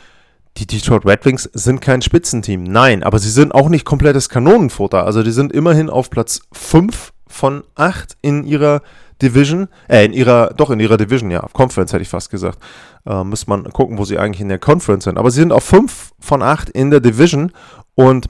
die 0.58 0.67
Detroit 0.67 1.05
Red 1.05 1.25
Wings 1.25 1.50
sind 1.53 1.82
kein 1.82 2.01
Spitzenteam. 2.01 2.63
Nein, 2.63 3.03
aber 3.03 3.20
sie 3.20 3.29
sind 3.29 3.53
auch 3.53 3.67
nicht 3.67 3.86
komplettes 3.86 4.29
Kanonenfutter. 4.29 5.05
Also 5.05 5.22
die 5.24 5.32
sind 5.32 5.51
immerhin 5.51 5.89
auf 5.89 6.10
Platz 6.10 6.41
5 6.53 7.12
von 7.27 7.63
8 7.75 8.15
in 8.22 8.46
ihrer 8.46 8.82
Division, 9.22 9.67
äh, 9.88 10.05
in 10.05 10.13
ihrer, 10.13 10.53
doch 10.55 10.69
in 10.69 10.79
ihrer 10.79 10.98
Division, 10.98 11.31
ja, 11.31 11.45
Conference 11.53 11.93
hätte 11.93 12.01
ich 12.01 12.10
fast 12.10 12.29
gesagt. 12.29 12.60
Äh, 13.05 13.24
müsste 13.24 13.50
man 13.50 13.63
gucken, 13.72 13.98
wo 13.98 14.05
sie 14.05 14.17
eigentlich 14.17 14.41
in 14.41 14.50
der 14.50 14.60
Conference 14.60 15.05
sind. 15.05 15.17
Aber 15.17 15.31
sie 15.31 15.39
sind 15.39 15.51
auf 15.51 15.63
5 15.63 16.12
von 16.19 16.41
8 16.41 16.69
in 16.69 16.91
der 16.91 17.00
Division 17.00 17.51
und 17.95 18.27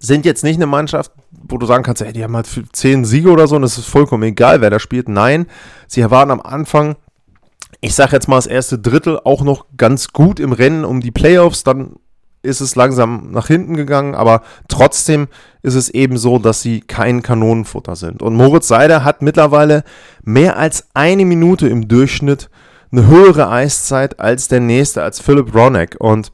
sind 0.00 0.24
jetzt 0.24 0.44
nicht 0.44 0.56
eine 0.56 0.66
Mannschaft, 0.66 1.12
wo 1.30 1.58
du 1.58 1.66
sagen 1.66 1.82
kannst, 1.82 2.02
ey, 2.02 2.12
die 2.12 2.22
haben 2.22 2.36
halt 2.36 2.48
zehn 2.72 3.04
Siege 3.04 3.30
oder 3.30 3.48
so 3.48 3.56
und 3.56 3.64
es 3.64 3.78
ist 3.78 3.88
vollkommen 3.88 4.22
egal, 4.22 4.60
wer 4.60 4.70
da 4.70 4.78
spielt. 4.78 5.08
Nein, 5.08 5.46
sie 5.88 6.08
waren 6.08 6.30
am 6.30 6.40
Anfang 6.40 6.96
ich 7.80 7.94
sage 7.94 8.12
jetzt 8.12 8.28
mal, 8.28 8.36
das 8.36 8.46
erste 8.46 8.78
Drittel 8.78 9.20
auch 9.22 9.42
noch 9.42 9.66
ganz 9.76 10.08
gut 10.12 10.40
im 10.40 10.52
Rennen 10.52 10.84
um 10.84 11.00
die 11.00 11.10
Playoffs. 11.10 11.62
Dann 11.62 11.96
ist 12.42 12.60
es 12.60 12.76
langsam 12.76 13.30
nach 13.30 13.48
hinten 13.48 13.74
gegangen, 13.74 14.14
aber 14.14 14.42
trotzdem 14.68 15.28
ist 15.62 15.74
es 15.74 15.90
eben 15.90 16.16
so, 16.16 16.38
dass 16.38 16.62
sie 16.62 16.80
kein 16.80 17.22
Kanonenfutter 17.22 17.96
sind. 17.96 18.22
Und 18.22 18.34
Moritz 18.34 18.68
Seider 18.68 19.04
hat 19.04 19.22
mittlerweile 19.22 19.84
mehr 20.22 20.56
als 20.56 20.88
eine 20.94 21.24
Minute 21.24 21.68
im 21.68 21.88
Durchschnitt 21.88 22.48
eine 22.90 23.06
höhere 23.06 23.50
Eiszeit 23.50 24.18
als 24.20 24.48
der 24.48 24.60
nächste, 24.60 25.02
als 25.02 25.20
Philipp 25.20 25.54
Ronek. 25.54 25.96
Und 25.98 26.32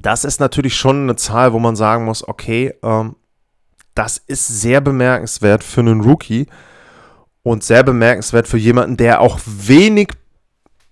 das 0.00 0.24
ist 0.24 0.40
natürlich 0.40 0.76
schon 0.76 1.04
eine 1.04 1.16
Zahl, 1.16 1.52
wo 1.52 1.58
man 1.58 1.76
sagen 1.76 2.04
muss, 2.04 2.26
okay, 2.26 2.74
ähm, 2.82 3.16
das 3.94 4.18
ist 4.18 4.48
sehr 4.48 4.80
bemerkenswert 4.80 5.62
für 5.62 5.80
einen 5.80 6.00
Rookie 6.00 6.46
und 7.42 7.62
sehr 7.62 7.82
bemerkenswert 7.82 8.48
für 8.48 8.58
jemanden, 8.58 8.96
der 8.96 9.20
auch 9.20 9.38
wenig 9.44 10.08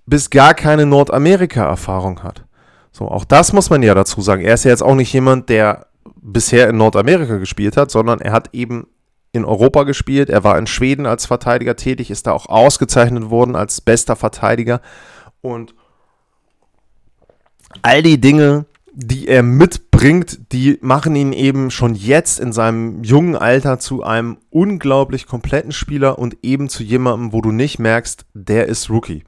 bis 0.06 0.30
gar 0.30 0.54
keine 0.54 0.86
Nordamerika-Erfahrung 0.86 2.22
hat. 2.22 2.44
So, 2.92 3.08
auch 3.08 3.24
das 3.24 3.52
muss 3.52 3.70
man 3.70 3.82
ja 3.82 3.94
dazu 3.94 4.20
sagen. 4.20 4.42
Er 4.42 4.54
ist 4.54 4.64
ja 4.64 4.70
jetzt 4.70 4.82
auch 4.82 4.94
nicht 4.94 5.12
jemand, 5.12 5.48
der 5.48 5.86
bisher 6.20 6.68
in 6.68 6.76
Nordamerika 6.76 7.38
gespielt 7.38 7.76
hat, 7.76 7.90
sondern 7.90 8.20
er 8.20 8.32
hat 8.32 8.50
eben 8.52 8.86
in 9.32 9.44
Europa 9.44 9.84
gespielt. 9.84 10.28
Er 10.28 10.44
war 10.44 10.58
in 10.58 10.66
Schweden 10.66 11.06
als 11.06 11.26
Verteidiger 11.26 11.76
tätig, 11.76 12.10
ist 12.10 12.26
da 12.26 12.32
auch 12.32 12.46
ausgezeichnet 12.46 13.30
worden 13.30 13.56
als 13.56 13.80
bester 13.80 14.16
Verteidiger. 14.16 14.80
Und 15.40 15.74
all 17.82 18.02
die 18.02 18.20
Dinge, 18.20 18.66
die 18.92 19.28
er 19.28 19.42
mitbringt, 19.42 20.52
die 20.52 20.78
machen 20.82 21.14
ihn 21.14 21.32
eben 21.32 21.70
schon 21.70 21.94
jetzt 21.94 22.40
in 22.40 22.52
seinem 22.52 23.04
jungen 23.04 23.36
Alter 23.36 23.78
zu 23.78 24.02
einem 24.02 24.38
unglaublich 24.50 25.26
kompletten 25.26 25.72
Spieler 25.72 26.18
und 26.18 26.38
eben 26.42 26.68
zu 26.68 26.82
jemandem, 26.82 27.32
wo 27.32 27.40
du 27.40 27.52
nicht 27.52 27.78
merkst, 27.78 28.26
der 28.34 28.66
ist 28.66 28.90
Rookie. 28.90 29.22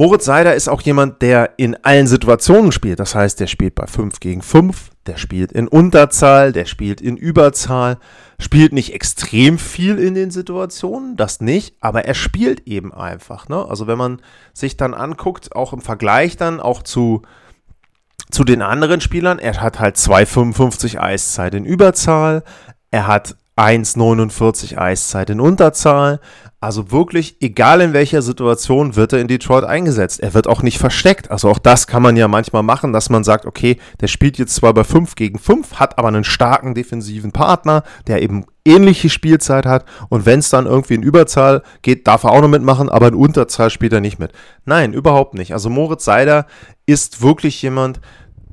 Moritz 0.00 0.26
Seider 0.26 0.54
ist 0.54 0.68
auch 0.68 0.80
jemand, 0.82 1.22
der 1.22 1.54
in 1.56 1.74
allen 1.82 2.06
Situationen 2.06 2.70
spielt. 2.70 3.00
Das 3.00 3.16
heißt, 3.16 3.40
der 3.40 3.48
spielt 3.48 3.74
bei 3.74 3.88
5 3.88 4.20
gegen 4.20 4.42
5, 4.42 4.90
der 5.08 5.16
spielt 5.16 5.50
in 5.50 5.66
Unterzahl, 5.66 6.52
der 6.52 6.66
spielt 6.66 7.00
in 7.00 7.16
Überzahl, 7.16 7.98
spielt 8.38 8.72
nicht 8.72 8.94
extrem 8.94 9.58
viel 9.58 9.98
in 9.98 10.14
den 10.14 10.30
Situationen, 10.30 11.16
das 11.16 11.40
nicht, 11.40 11.74
aber 11.80 12.04
er 12.04 12.14
spielt 12.14 12.68
eben 12.68 12.94
einfach. 12.94 13.48
Ne? 13.48 13.66
Also 13.68 13.88
wenn 13.88 13.98
man 13.98 14.22
sich 14.54 14.76
dann 14.76 14.94
anguckt, 14.94 15.56
auch 15.56 15.72
im 15.72 15.80
Vergleich 15.80 16.36
dann 16.36 16.60
auch 16.60 16.84
zu, 16.84 17.22
zu 18.30 18.44
den 18.44 18.62
anderen 18.62 19.00
Spielern, 19.00 19.40
er 19.40 19.60
hat 19.60 19.80
halt 19.80 19.96
2,55 19.96 21.00
Eiszeit 21.00 21.54
in 21.54 21.64
Überzahl, 21.64 22.44
er 22.92 23.08
hat 23.08 23.34
1,49 23.58 24.78
Eiszeit 24.78 25.30
in 25.30 25.40
Unterzahl. 25.40 26.20
Also 26.60 26.90
wirklich, 26.90 27.36
egal 27.40 27.80
in 27.80 27.92
welcher 27.92 28.22
Situation, 28.22 28.96
wird 28.96 29.12
er 29.12 29.20
in 29.20 29.28
Detroit 29.28 29.64
eingesetzt. 29.64 30.20
Er 30.20 30.34
wird 30.34 30.46
auch 30.46 30.62
nicht 30.62 30.78
versteckt. 30.78 31.30
Also 31.30 31.48
auch 31.50 31.58
das 31.58 31.86
kann 31.86 32.02
man 32.02 32.16
ja 32.16 32.28
manchmal 32.28 32.62
machen, 32.62 32.92
dass 32.92 33.10
man 33.10 33.24
sagt, 33.24 33.46
okay, 33.46 33.78
der 34.00 34.08
spielt 34.08 34.38
jetzt 34.38 34.54
zwar 34.54 34.74
bei 34.74 34.84
5 34.84 35.14
gegen 35.14 35.38
5, 35.38 35.74
hat 35.74 35.98
aber 35.98 36.08
einen 36.08 36.24
starken 36.24 36.74
defensiven 36.74 37.32
Partner, 37.32 37.82
der 38.06 38.22
eben 38.22 38.44
ähnliche 38.64 39.08
Spielzeit 39.08 39.66
hat. 39.66 39.84
Und 40.08 40.24
wenn 40.26 40.38
es 40.38 40.50
dann 40.50 40.66
irgendwie 40.66 40.94
in 40.94 41.02
Überzahl 41.02 41.62
geht, 41.82 42.06
darf 42.06 42.24
er 42.24 42.32
auch 42.32 42.40
noch 42.40 42.48
mitmachen, 42.48 42.88
aber 42.88 43.08
in 43.08 43.14
Unterzahl 43.14 43.70
spielt 43.70 43.92
er 43.92 44.00
nicht 44.00 44.18
mit. 44.18 44.32
Nein, 44.64 44.92
überhaupt 44.92 45.34
nicht. 45.34 45.52
Also 45.52 45.70
Moritz 45.70 46.04
Seider 46.04 46.46
ist 46.86 47.22
wirklich 47.22 47.60
jemand, 47.62 48.00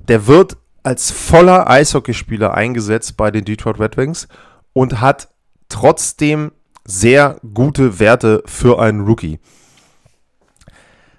der 0.07 0.27
wird 0.27 0.57
als 0.83 1.09
voller 1.09 1.67
Eishockeyspieler 1.67 2.53
eingesetzt 2.53 3.17
bei 3.17 3.31
den 3.31 3.45
Detroit 3.45 3.79
Red 3.79 3.97
Wings 3.97 4.27
und 4.75 4.99
hat 4.99 5.29
trotzdem 5.69 6.51
sehr 6.83 7.37
gute 7.53 7.99
Werte 7.99 8.43
für 8.45 8.79
einen 8.79 9.05
Rookie. 9.05 9.39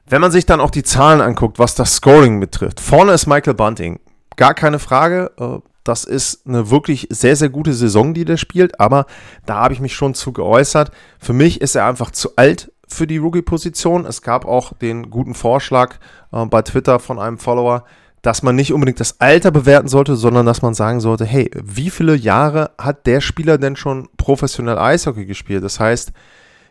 Wenn 0.09 0.21
man 0.21 0.31
sich 0.31 0.47
dann 0.47 0.61
auch 0.61 0.71
die 0.71 0.85
Zahlen 0.85 1.21
anguckt, 1.21 1.59
was 1.59 1.75
das 1.75 1.97
Scoring 1.97 2.39
betrifft, 2.39 2.79
vorne 2.79 3.13
ist 3.13 3.27
Michael 3.27 3.55
Bunting. 3.55 3.99
Gar 4.37 4.55
keine 4.55 4.79
Frage. 4.79 5.33
Äh, 5.41 5.59
das 5.83 6.05
ist 6.05 6.47
eine 6.47 6.71
wirklich 6.71 7.09
sehr, 7.11 7.35
sehr 7.35 7.49
gute 7.49 7.73
Saison, 7.73 8.13
die 8.13 8.25
der 8.25 8.37
spielt. 8.37 8.79
Aber 8.79 9.07
da 9.47 9.57
habe 9.57 9.75
ich 9.75 9.81
mich 9.81 9.95
schon 9.95 10.15
zu 10.15 10.33
geäußert. 10.33 10.93
Für 11.19 11.33
mich 11.33 11.61
ist 11.61 11.75
er 11.75 11.87
einfach 11.87 12.11
zu 12.11 12.37
alt 12.37 12.71
für 12.87 13.07
die 13.07 13.17
Rookie-Position. 13.17 14.05
Es 14.05 14.23
gab 14.23 14.45
auch 14.45 14.75
den 14.75 15.11
guten 15.11 15.35
Vorschlag 15.35 15.97
äh, 16.31 16.45
bei 16.45 16.63
Twitter 16.63 17.01
von 17.01 17.19
einem 17.19 17.39
Follower, 17.39 17.85
dass 18.27 18.43
man 18.43 18.57
nicht 18.57 18.73
unbedingt 18.73 18.99
das 18.99 19.21
Alter 19.21 19.53
bewerten 19.53 19.87
sollte, 19.87 20.17
sondern 20.17 20.47
dass 20.47 20.61
man 20.61 20.75
sagen 20.75 20.99
sollte, 20.99 21.25
hey, 21.25 21.49
wie 21.63 21.91
viele 21.91 22.17
Jahre 22.17 22.73
hat 22.77 23.07
der 23.07 23.21
Spieler 23.21 23.57
denn 23.57 23.77
schon 23.77 24.09
professionell 24.17 24.79
Eishockey 24.79 25.27
gespielt? 25.27 25.63
Das 25.63 25.79
heißt, 25.79 26.13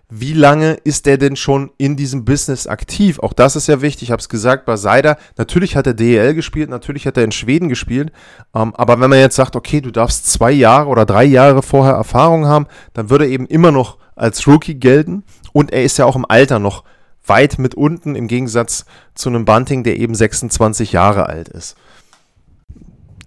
wie 0.09 0.33
lange 0.33 0.73
ist 0.83 1.05
der 1.05 1.17
denn 1.17 1.37
schon 1.37 1.71
in 1.77 1.95
diesem 1.95 2.25
Business 2.25 2.67
aktiv? 2.67 3.19
Auch 3.19 3.31
das 3.31 3.55
ist 3.55 3.67
ja 3.67 3.81
wichtig. 3.81 4.03
Ich 4.03 4.11
habe 4.11 4.19
es 4.19 4.27
gesagt 4.27 4.65
bei 4.65 4.75
Seider. 4.75 5.17
Natürlich 5.37 5.77
hat 5.77 5.87
er 5.87 5.93
DEL 5.93 6.33
gespielt, 6.33 6.69
natürlich 6.69 7.07
hat 7.07 7.15
er 7.15 7.23
in 7.23 7.31
Schweden 7.31 7.69
gespielt. 7.69 8.11
Ähm, 8.53 8.75
aber 8.75 8.99
wenn 8.99 9.09
man 9.09 9.19
jetzt 9.19 9.37
sagt, 9.37 9.55
okay, 9.55 9.79
du 9.79 9.91
darfst 9.91 10.29
zwei 10.29 10.51
Jahre 10.51 10.89
oder 10.89 11.05
drei 11.05 11.23
Jahre 11.23 11.63
vorher 11.63 11.93
Erfahrung 11.95 12.47
haben, 12.47 12.67
dann 12.93 13.09
würde 13.09 13.25
er 13.25 13.31
eben 13.31 13.47
immer 13.47 13.71
noch 13.71 13.97
als 14.15 14.45
Rookie 14.45 14.75
gelten. 14.75 15.23
Und 15.53 15.71
er 15.71 15.83
ist 15.85 15.97
ja 15.97 16.05
auch 16.05 16.17
im 16.17 16.25
Alter 16.27 16.59
noch 16.59 16.83
weit 17.27 17.59
mit 17.59 17.75
unten 17.75 18.15
im 18.15 18.27
Gegensatz 18.27 18.85
zu 19.13 19.29
einem 19.29 19.45
Bunting, 19.45 19.83
der 19.83 19.97
eben 19.97 20.15
26 20.15 20.91
Jahre 20.91 21.27
alt 21.27 21.49
ist. 21.49 21.75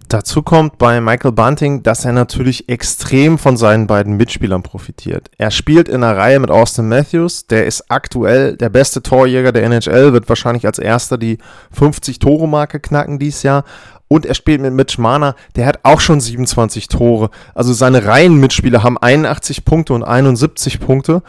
Dazu 0.09 0.41
kommt 0.41 0.79
bei 0.79 1.01
Michael 1.01 1.33
Bunting, 1.33 1.83
dass 1.83 2.03
er 2.03 2.13
natürlich 2.13 2.67
extrem 2.67 3.37
von 3.37 3.57
seinen 3.57 3.85
beiden 3.85 4.17
Mitspielern 4.17 4.63
profitiert. 4.63 5.29
Er 5.37 5.51
spielt 5.51 5.87
in 5.87 6.03
einer 6.03 6.17
Reihe 6.17 6.39
mit 6.39 6.49
Austin 6.49 6.89
Matthews, 6.89 7.45
der 7.45 7.67
ist 7.67 7.91
aktuell 7.91 8.57
der 8.57 8.69
beste 8.69 9.03
Torjäger 9.03 9.51
der 9.51 9.65
NHL, 9.65 10.11
wird 10.11 10.27
wahrscheinlich 10.27 10.65
als 10.65 10.79
erster 10.79 11.19
die 11.19 11.37
50-Tore-Marke 11.79 12.79
knacken 12.79 13.19
dieses 13.19 13.43
Jahr. 13.43 13.65
Und 14.07 14.25
er 14.25 14.33
spielt 14.33 14.61
mit 14.61 14.73
Mitch 14.73 14.99
Marner, 14.99 15.35
der 15.55 15.67
hat 15.67 15.81
auch 15.83 15.99
schon 15.99 16.19
27 16.19 16.87
Tore. 16.87 17.29
Also 17.53 17.73
seine 17.73 18.03
Reihenmitspieler 18.03 18.81
haben 18.81 18.97
81 18.97 19.63
Punkte 19.63 19.93
und 19.93 20.01
71 20.01 20.79
Punkte. 20.79 21.21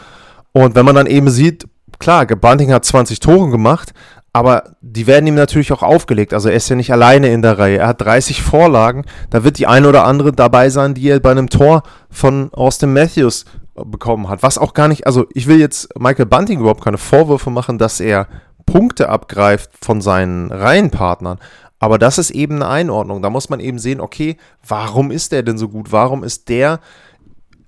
Und 0.53 0.75
wenn 0.75 0.87
man 0.87 0.95
dann 0.95 1.07
eben 1.07 1.29
sieht, 1.29 1.67
klar, 2.01 2.27
Bunting 2.27 2.73
hat 2.73 2.85
20 2.85 3.21
Tore 3.21 3.51
gemacht, 3.51 3.93
aber 4.33 4.77
die 4.81 5.07
werden 5.07 5.27
ihm 5.27 5.35
natürlich 5.35 5.73
auch 5.73 5.83
aufgelegt. 5.83 6.35
Also 6.35 6.49
er 6.49 6.57
ist 6.57 6.69
ja 6.69 6.77
nicht 6.77 6.93
alleine 6.93 7.33
in 7.33 7.43
der 7.43 7.59
Reihe. 7.59 7.79
Er 7.79 7.89
hat 7.89 8.01
30 8.01 8.43
Vorlagen. 8.43 9.05
Da 9.31 9.45
wird 9.45 9.59
die 9.59 9.67
eine 9.67 9.89
oder 9.89 10.05
andere 10.05 10.33
dabei 10.33 10.71
sein, 10.71 10.95
die 10.95 11.09
er 11.09 11.21
bei 11.21 11.31
einem 11.31 11.51
Tor 11.51 11.83
von 12.11 12.53
Austin 12.53 12.93
Matthews 12.93 13.45
bekommen 13.75 14.29
hat. 14.29 14.43
Was 14.43 14.59
auch 14.59 14.75
gar 14.75 14.89
nicht, 14.89 15.07
also 15.07 15.27
ich 15.35 15.47
will 15.47 15.59
jetzt 15.59 15.89
Michael 15.99 16.27
Bunting 16.27 16.61
überhaupt 16.61 16.85
keine 16.85 16.99
Vorwürfe 16.99 17.51
machen, 17.51 17.79
dass 17.79 18.01
er 18.01 18.29
Punkte 18.67 19.09
abgreift 19.09 19.71
von 19.83 20.01
seinen 20.01 20.53
Reihenpartnern. 20.53 21.39
Aber 21.81 21.99
das 21.99 22.19
ist 22.19 22.31
eben 22.31 22.57
eine 22.57 22.69
Einordnung. 22.69 23.23
Da 23.23 23.31
muss 23.31 23.49
man 23.49 23.59
eben 23.59 23.79
sehen, 23.79 24.01
okay, 24.01 24.37
warum 24.67 25.11
ist 25.11 25.33
der 25.33 25.43
denn 25.43 25.59
so 25.59 25.69
gut? 25.69 25.91
Warum 25.91 26.23
ist 26.23 26.49
der 26.49 26.79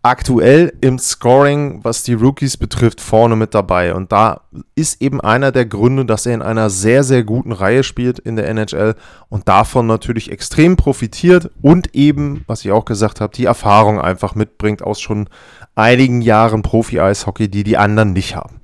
aktuell 0.03 0.73
im 0.81 0.99
Scoring, 0.99 1.85
was 1.85 2.03
die 2.03 2.15
Rookies 2.15 2.57
betrifft, 2.57 3.01
vorne 3.01 3.37
mit 3.37 3.55
dabei. 3.55 3.95
Und 3.95 4.11
da 4.11 4.41
ist 4.75 5.01
eben 5.01 5.21
einer 5.21 5.53
der 5.53 5.65
Gründe, 5.65 6.05
dass 6.05 6.27
er 6.27 6.35
in 6.35 6.43
einer 6.43 6.71
sehr, 6.71 7.05
sehr 7.05 7.23
guten 7.23 7.53
Reihe 7.53 7.85
spielt 7.85 8.19
in 8.19 8.35
der 8.35 8.49
NHL 8.49 8.97
und 9.29 9.49
davon 9.49 9.87
natürlich 9.87 10.33
extrem 10.33 10.77
profitiert 10.77 11.51
und 11.63 11.95
eben, 11.95 12.45
was 12.49 12.65
ich 12.65 12.73
auch 12.73 12.85
gesagt 12.85 13.21
habe, 13.21 13.35
die 13.35 13.45
Erfahrung 13.45 14.01
einfach 14.01 14.35
mitbringt 14.35 14.83
aus 14.83 15.01
schon 15.01 15.29
einigen 15.77 16.21
Jahren 16.21 16.63
Profi-Eishockey, 16.63 17.49
die 17.49 17.63
die 17.63 17.77
anderen 17.79 18.13
nicht 18.13 18.35
haben. 18.35 18.61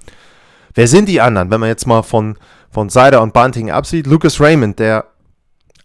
Wer 0.74 0.88
sind 0.88 1.08
die 1.08 1.20
anderen? 1.20 1.50
Wenn 1.50 1.60
man 1.60 1.68
jetzt 1.68 1.86
mal 1.86 2.02
von, 2.02 2.36
von 2.70 2.88
Seider 2.88 3.22
und 3.22 3.32
Bunting 3.32 3.70
absieht, 3.70 4.08
Lucas 4.08 4.40
Raymond, 4.40 4.78
der 4.80 5.06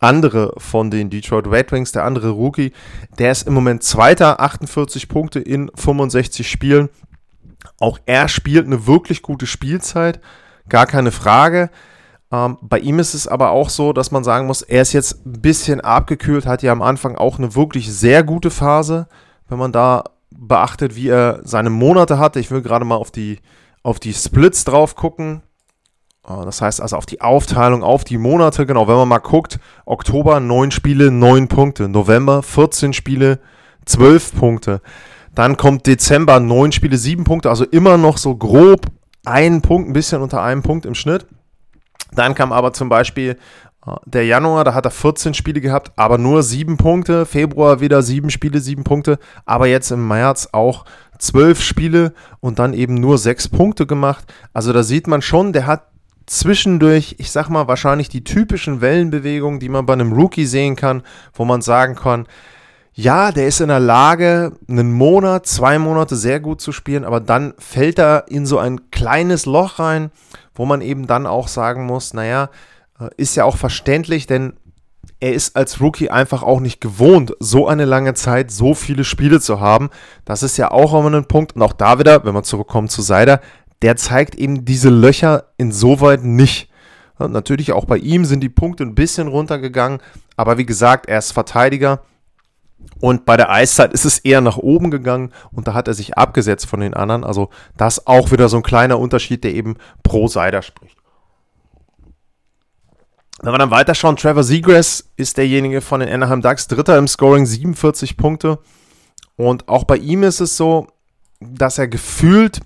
andere 0.03 0.53
von 0.57 0.91
den 0.91 1.09
Detroit 1.09 1.47
Red 1.47 1.71
Wings, 1.71 1.91
der 1.91 2.03
andere 2.03 2.31
Rookie, 2.31 2.73
der 3.17 3.31
ist 3.31 3.47
im 3.47 3.53
Moment 3.53 3.83
Zweiter, 3.83 4.39
48 4.39 5.07
Punkte 5.07 5.39
in 5.39 5.71
65 5.75 6.47
Spielen. 6.47 6.89
Auch 7.79 7.97
er 8.05 8.27
spielt 8.27 8.65
eine 8.65 8.85
wirklich 8.85 9.21
gute 9.21 9.47
Spielzeit, 9.47 10.19
gar 10.67 10.85
keine 10.85 11.11
Frage. 11.11 11.69
Ähm, 12.31 12.57
bei 12.61 12.79
ihm 12.79 12.99
ist 12.99 13.13
es 13.13 13.27
aber 13.27 13.51
auch 13.51 13.69
so, 13.69 13.93
dass 13.93 14.11
man 14.11 14.23
sagen 14.23 14.47
muss, 14.47 14.61
er 14.61 14.81
ist 14.81 14.93
jetzt 14.93 15.25
ein 15.25 15.41
bisschen 15.41 15.81
abgekühlt, 15.81 16.45
hat 16.45 16.63
ja 16.63 16.71
am 16.71 16.81
Anfang 16.81 17.15
auch 17.15 17.37
eine 17.37 17.55
wirklich 17.55 17.91
sehr 17.93 18.23
gute 18.23 18.51
Phase, 18.51 19.07
wenn 19.47 19.57
man 19.57 19.71
da 19.71 20.03
beachtet, 20.31 20.95
wie 20.95 21.09
er 21.09 21.39
seine 21.43 21.69
Monate 21.69 22.17
hatte. 22.17 22.39
Ich 22.39 22.51
will 22.51 22.61
gerade 22.61 22.85
mal 22.85 22.95
auf 22.95 23.11
die, 23.11 23.39
auf 23.83 23.99
die 23.99 24.13
Splits 24.13 24.65
drauf 24.65 24.95
gucken. 24.95 25.43
Ah, 26.25 26.45
das 26.45 26.61
heißt 26.61 26.81
also 26.81 26.95
auf 26.95 27.05
die 27.05 27.19
Aufteilung, 27.19 27.83
auf 27.83 28.05
die 28.05 28.17
Monate, 28.17 28.65
genau, 28.65 28.87
wenn 28.87 28.95
man 28.95 29.09
mal 29.09 29.17
guckt, 29.17 29.59
Oktober 29.85 30.39
9 30.39 30.71
Spiele, 30.71 31.11
9 31.11 31.49
Punkte, 31.49 31.89
November 31.89 32.41
14 32.41 32.93
Spiele, 32.93 33.39
12 33.85 34.35
Punkte. 34.35 34.81
Dann 35.35 35.57
kommt 35.57 35.85
Dezember 35.85 36.39
9 36.39 36.71
Spiele, 36.71 36.97
7 36.97 37.25
Punkte, 37.25 37.49
also 37.49 37.65
immer 37.65 37.97
noch 37.97 38.17
so 38.17 38.35
grob 38.37 38.85
ein 39.25 39.61
Punkt, 39.61 39.89
ein 39.89 39.93
bisschen 39.93 40.21
unter 40.21 40.41
einem 40.41 40.63
Punkt 40.63 40.85
im 40.85 40.95
Schnitt. 40.95 41.25
Dann 42.13 42.35
kam 42.35 42.53
aber 42.53 42.71
zum 42.71 42.87
Beispiel 42.87 43.37
äh, 43.85 43.91
der 44.05 44.25
Januar, 44.25 44.63
da 44.63 44.73
hat 44.73 44.85
er 44.85 44.91
14 44.91 45.33
Spiele 45.33 45.59
gehabt, 45.59 45.91
aber 45.97 46.17
nur 46.17 46.43
7 46.43 46.77
Punkte. 46.77 47.25
Februar 47.25 47.79
wieder 47.79 48.01
7 48.01 48.29
Spiele, 48.29 48.59
7 48.59 48.83
Punkte. 48.83 49.19
Aber 49.45 49.67
jetzt 49.67 49.91
im 49.91 50.07
März 50.07 50.49
auch 50.51 50.85
zwölf 51.17 51.61
Spiele 51.61 52.13
und 52.39 52.59
dann 52.59 52.73
eben 52.73 52.95
nur 52.95 53.17
sechs 53.17 53.47
Punkte 53.47 53.85
gemacht. 53.87 54.31
Also 54.53 54.73
da 54.73 54.83
sieht 54.83 55.07
man 55.07 55.21
schon, 55.21 55.53
der 55.53 55.67
hat 55.67 55.92
zwischendurch, 56.25 57.15
ich 57.17 57.31
sag 57.31 57.49
mal, 57.49 57.67
wahrscheinlich 57.67 58.09
die 58.09 58.23
typischen 58.23 58.81
Wellenbewegungen, 58.81 59.59
die 59.59 59.69
man 59.69 59.85
bei 59.85 59.93
einem 59.93 60.13
Rookie 60.13 60.45
sehen 60.45 60.75
kann, 60.75 61.03
wo 61.33 61.45
man 61.45 61.61
sagen 61.61 61.95
kann, 61.95 62.27
ja, 62.95 63.31
der 63.31 63.47
ist 63.47 63.59
in 63.59 63.69
der 63.69 63.79
Lage, 63.79 64.53
einen 64.69 64.93
Monat, 64.93 65.47
zwei 65.47 65.79
Monate 65.79 66.15
sehr 66.15 66.39
gut 66.39 66.61
zu 66.61 66.71
spielen, 66.71 67.03
aber 67.03 67.19
dann 67.19 67.53
fällt 67.57 67.97
er 67.97 68.25
in 68.27 68.45
so 68.45 68.59
ein 68.59 68.91
kleines 68.91 69.45
Loch 69.47 69.79
rein, 69.79 70.11
wo 70.53 70.65
man 70.65 70.81
eben 70.81 71.07
dann 71.07 71.25
auch 71.25 71.47
sagen 71.47 71.85
muss, 71.87 72.13
naja, 72.13 72.49
äh, 72.99 73.09
ist 73.17 73.35
ja 73.35 73.45
auch 73.45 73.57
verständlich, 73.57 74.27
denn 74.27 74.53
er 75.19 75.33
ist 75.33 75.55
als 75.55 75.79
Rookie 75.79 76.09
einfach 76.09 76.43
auch 76.43 76.59
nicht 76.59 76.81
gewohnt, 76.81 77.33
so 77.39 77.67
eine 77.67 77.85
lange 77.85 78.13
Zeit 78.13 78.51
so 78.51 78.73
viele 78.73 79.05
Spiele 79.05 79.39
zu 79.39 79.59
haben. 79.59 79.89
Das 80.25 80.43
ist 80.43 80.57
ja 80.57 80.69
auch 80.69 80.93
immer 80.93 81.15
ein 81.15 81.25
Punkt. 81.25 81.55
Und 81.55 81.61
auch 81.61 81.73
da 81.73 81.97
wieder, 81.97 82.25
wenn 82.25 82.33
wir 82.33 82.43
zurückkommen 82.43 82.89
zu 82.89 83.01
Seider, 83.01 83.39
der 83.83 83.97
zeigt 83.97 84.35
eben 84.35 84.63
diese 84.63 84.89
Löcher 84.89 85.49
insoweit 85.57 86.23
nicht. 86.23 86.69
Und 87.19 87.33
natürlich 87.33 87.73
auch 87.73 87.85
bei 87.85 87.97
ihm 87.97 88.23
sind 88.23 88.39
die 88.39 88.49
Punkte 88.49 88.83
ein 88.83 88.95
bisschen 88.95 89.27
runtergegangen. 89.27 89.99
Aber 90.37 90.57
wie 90.57 90.65
gesagt, 90.65 91.07
er 91.07 91.19
ist 91.19 91.33
Verteidiger. 91.33 92.01
Und 93.01 93.25
bei 93.25 93.35
der 93.35 93.51
Eiszeit 93.51 93.93
ist 93.93 94.05
es 94.05 94.19
eher 94.19 94.39
nach 94.39 94.57
oben 94.57 94.89
gegangen 94.89 95.31
und 95.51 95.67
da 95.67 95.73
hat 95.73 95.87
er 95.87 95.93
sich 95.93 96.17
abgesetzt 96.17 96.65
von 96.65 96.79
den 96.79 96.93
anderen. 96.93 97.23
Also 97.23 97.49
das 97.77 98.07
auch 98.07 98.31
wieder 98.31 98.49
so 98.49 98.57
ein 98.57 98.63
kleiner 98.63 98.99
Unterschied, 98.99 99.43
der 99.43 99.53
eben 99.53 99.75
pro 100.01 100.27
Seider 100.27 100.61
spricht. 100.61 100.97
Wenn 103.41 103.53
wir 103.53 103.57
dann 103.57 103.71
weiterschauen, 103.71 104.15
Trevor 104.15 104.43
Seagrass 104.43 105.09
ist 105.17 105.37
derjenige 105.37 105.81
von 105.81 105.99
den 105.99 106.09
Anaheim 106.09 106.41
Ducks, 106.41 106.67
Dritter 106.67 106.97
im 106.97 107.07
Scoring, 107.09 107.45
47 107.45 108.15
Punkte. 108.15 108.59
Und 109.35 109.67
auch 109.67 109.83
bei 109.83 109.97
ihm 109.97 110.23
ist 110.23 110.39
es 110.39 110.55
so, 110.55 110.87
dass 111.41 111.77
er 111.77 111.89
gefühlt 111.89 112.61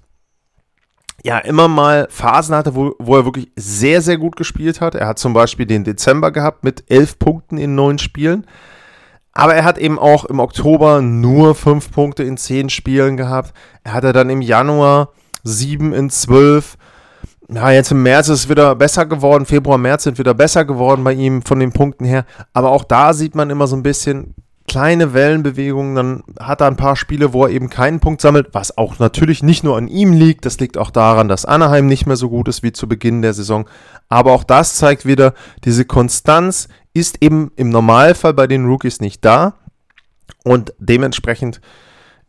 ja 1.24 1.40
immer 1.40 1.68
mal 1.68 2.08
Phasen 2.10 2.56
hatte, 2.56 2.76
wo, 2.76 2.96
wo 3.00 3.16
er 3.16 3.26
wirklich 3.26 3.52
sehr, 3.56 4.02
sehr 4.02 4.18
gut 4.18 4.36
gespielt 4.36 4.82
hat. 4.82 4.96
Er 4.96 5.08
hat 5.08 5.20
zum 5.20 5.34
Beispiel 5.34 5.66
den 5.66 5.84
Dezember 5.84 6.32
gehabt 6.32 6.64
mit 6.64 6.90
11 6.90 7.20
Punkten 7.20 7.58
in 7.58 7.76
neun 7.76 8.00
Spielen. 8.00 8.46
Aber 9.34 9.54
er 9.54 9.64
hat 9.64 9.78
eben 9.78 10.00
auch 10.00 10.26
im 10.26 10.40
Oktober 10.40 11.02
nur 11.02 11.54
5 11.54 11.92
Punkte 11.92 12.24
in 12.24 12.38
10 12.38 12.70
Spielen 12.70 13.18
gehabt. 13.18 13.54
Er 13.84 13.94
hatte 13.94 14.14
dann 14.14 14.30
im 14.30 14.42
Januar 14.42 15.10
7 15.44 15.94
in 15.94 16.10
12 16.10 16.78
ja, 17.50 17.72
jetzt 17.72 17.92
im 17.92 18.04
März 18.04 18.28
ist 18.28 18.40
es 18.40 18.50
wieder 18.50 18.76
besser 18.76 19.06
geworden. 19.06 19.46
Februar, 19.46 19.78
März 19.78 20.04
sind 20.04 20.20
wieder 20.20 20.34
besser 20.34 20.66
geworden 20.66 21.04
bei 21.04 21.14
ihm 21.14 21.42
von 21.42 21.60
den 21.60 21.72
Punkten 21.72 22.04
her. 22.04 22.26
Aber 22.54 22.72
auch 22.72 22.84
da 22.84 23.14
sieht 23.14 23.36
man 23.36 23.50
immer 23.50 23.68
so 23.68 23.76
ein 23.76 23.84
bisschen 23.84 24.36
kleine 24.68 25.14
Wellenbewegungen. 25.14 25.96
Dann 25.96 26.24
hat 26.40 26.62
er 26.62 26.68
ein 26.68 26.76
paar 26.76 26.96
Spiele, 26.96 27.34
wo 27.34 27.46
er 27.46 27.52
eben 27.52 27.70
keinen 27.70 28.00
Punkt 28.00 28.22
sammelt, 28.22 28.50
was 28.52 28.78
auch 28.78 29.00
natürlich 29.00 29.42
nicht 29.42 29.64
nur 29.64 29.78
an 29.78 29.88
ihm 29.88 30.14
liegt. 30.14 30.46
Das 30.46 30.60
liegt 30.60 30.78
auch 30.78 30.92
daran, 30.92 31.28
dass 31.28 31.46
Anaheim 31.46 31.88
nicht 31.88 32.06
mehr 32.06 32.18
so 32.18 32.30
gut 32.30 32.48
ist 32.48 32.64
wie 32.64 32.74
zu 32.74 32.88
Beginn 32.88 33.22
der 33.22 33.34
Saison. 33.34 33.68
Aber 34.10 34.34
auch 34.34 34.44
das 34.44 34.76
zeigt 34.76 35.06
wieder, 35.06 35.34
diese 35.64 35.86
Konstanz 35.86 36.68
ist 36.94 37.22
eben 37.22 37.52
im 37.56 37.70
Normalfall 37.70 38.34
bei 38.34 38.48
den 38.48 38.66
Rookies 38.66 39.00
nicht 39.00 39.24
da. 39.24 39.56
Und 40.44 40.74
dementsprechend 40.80 41.62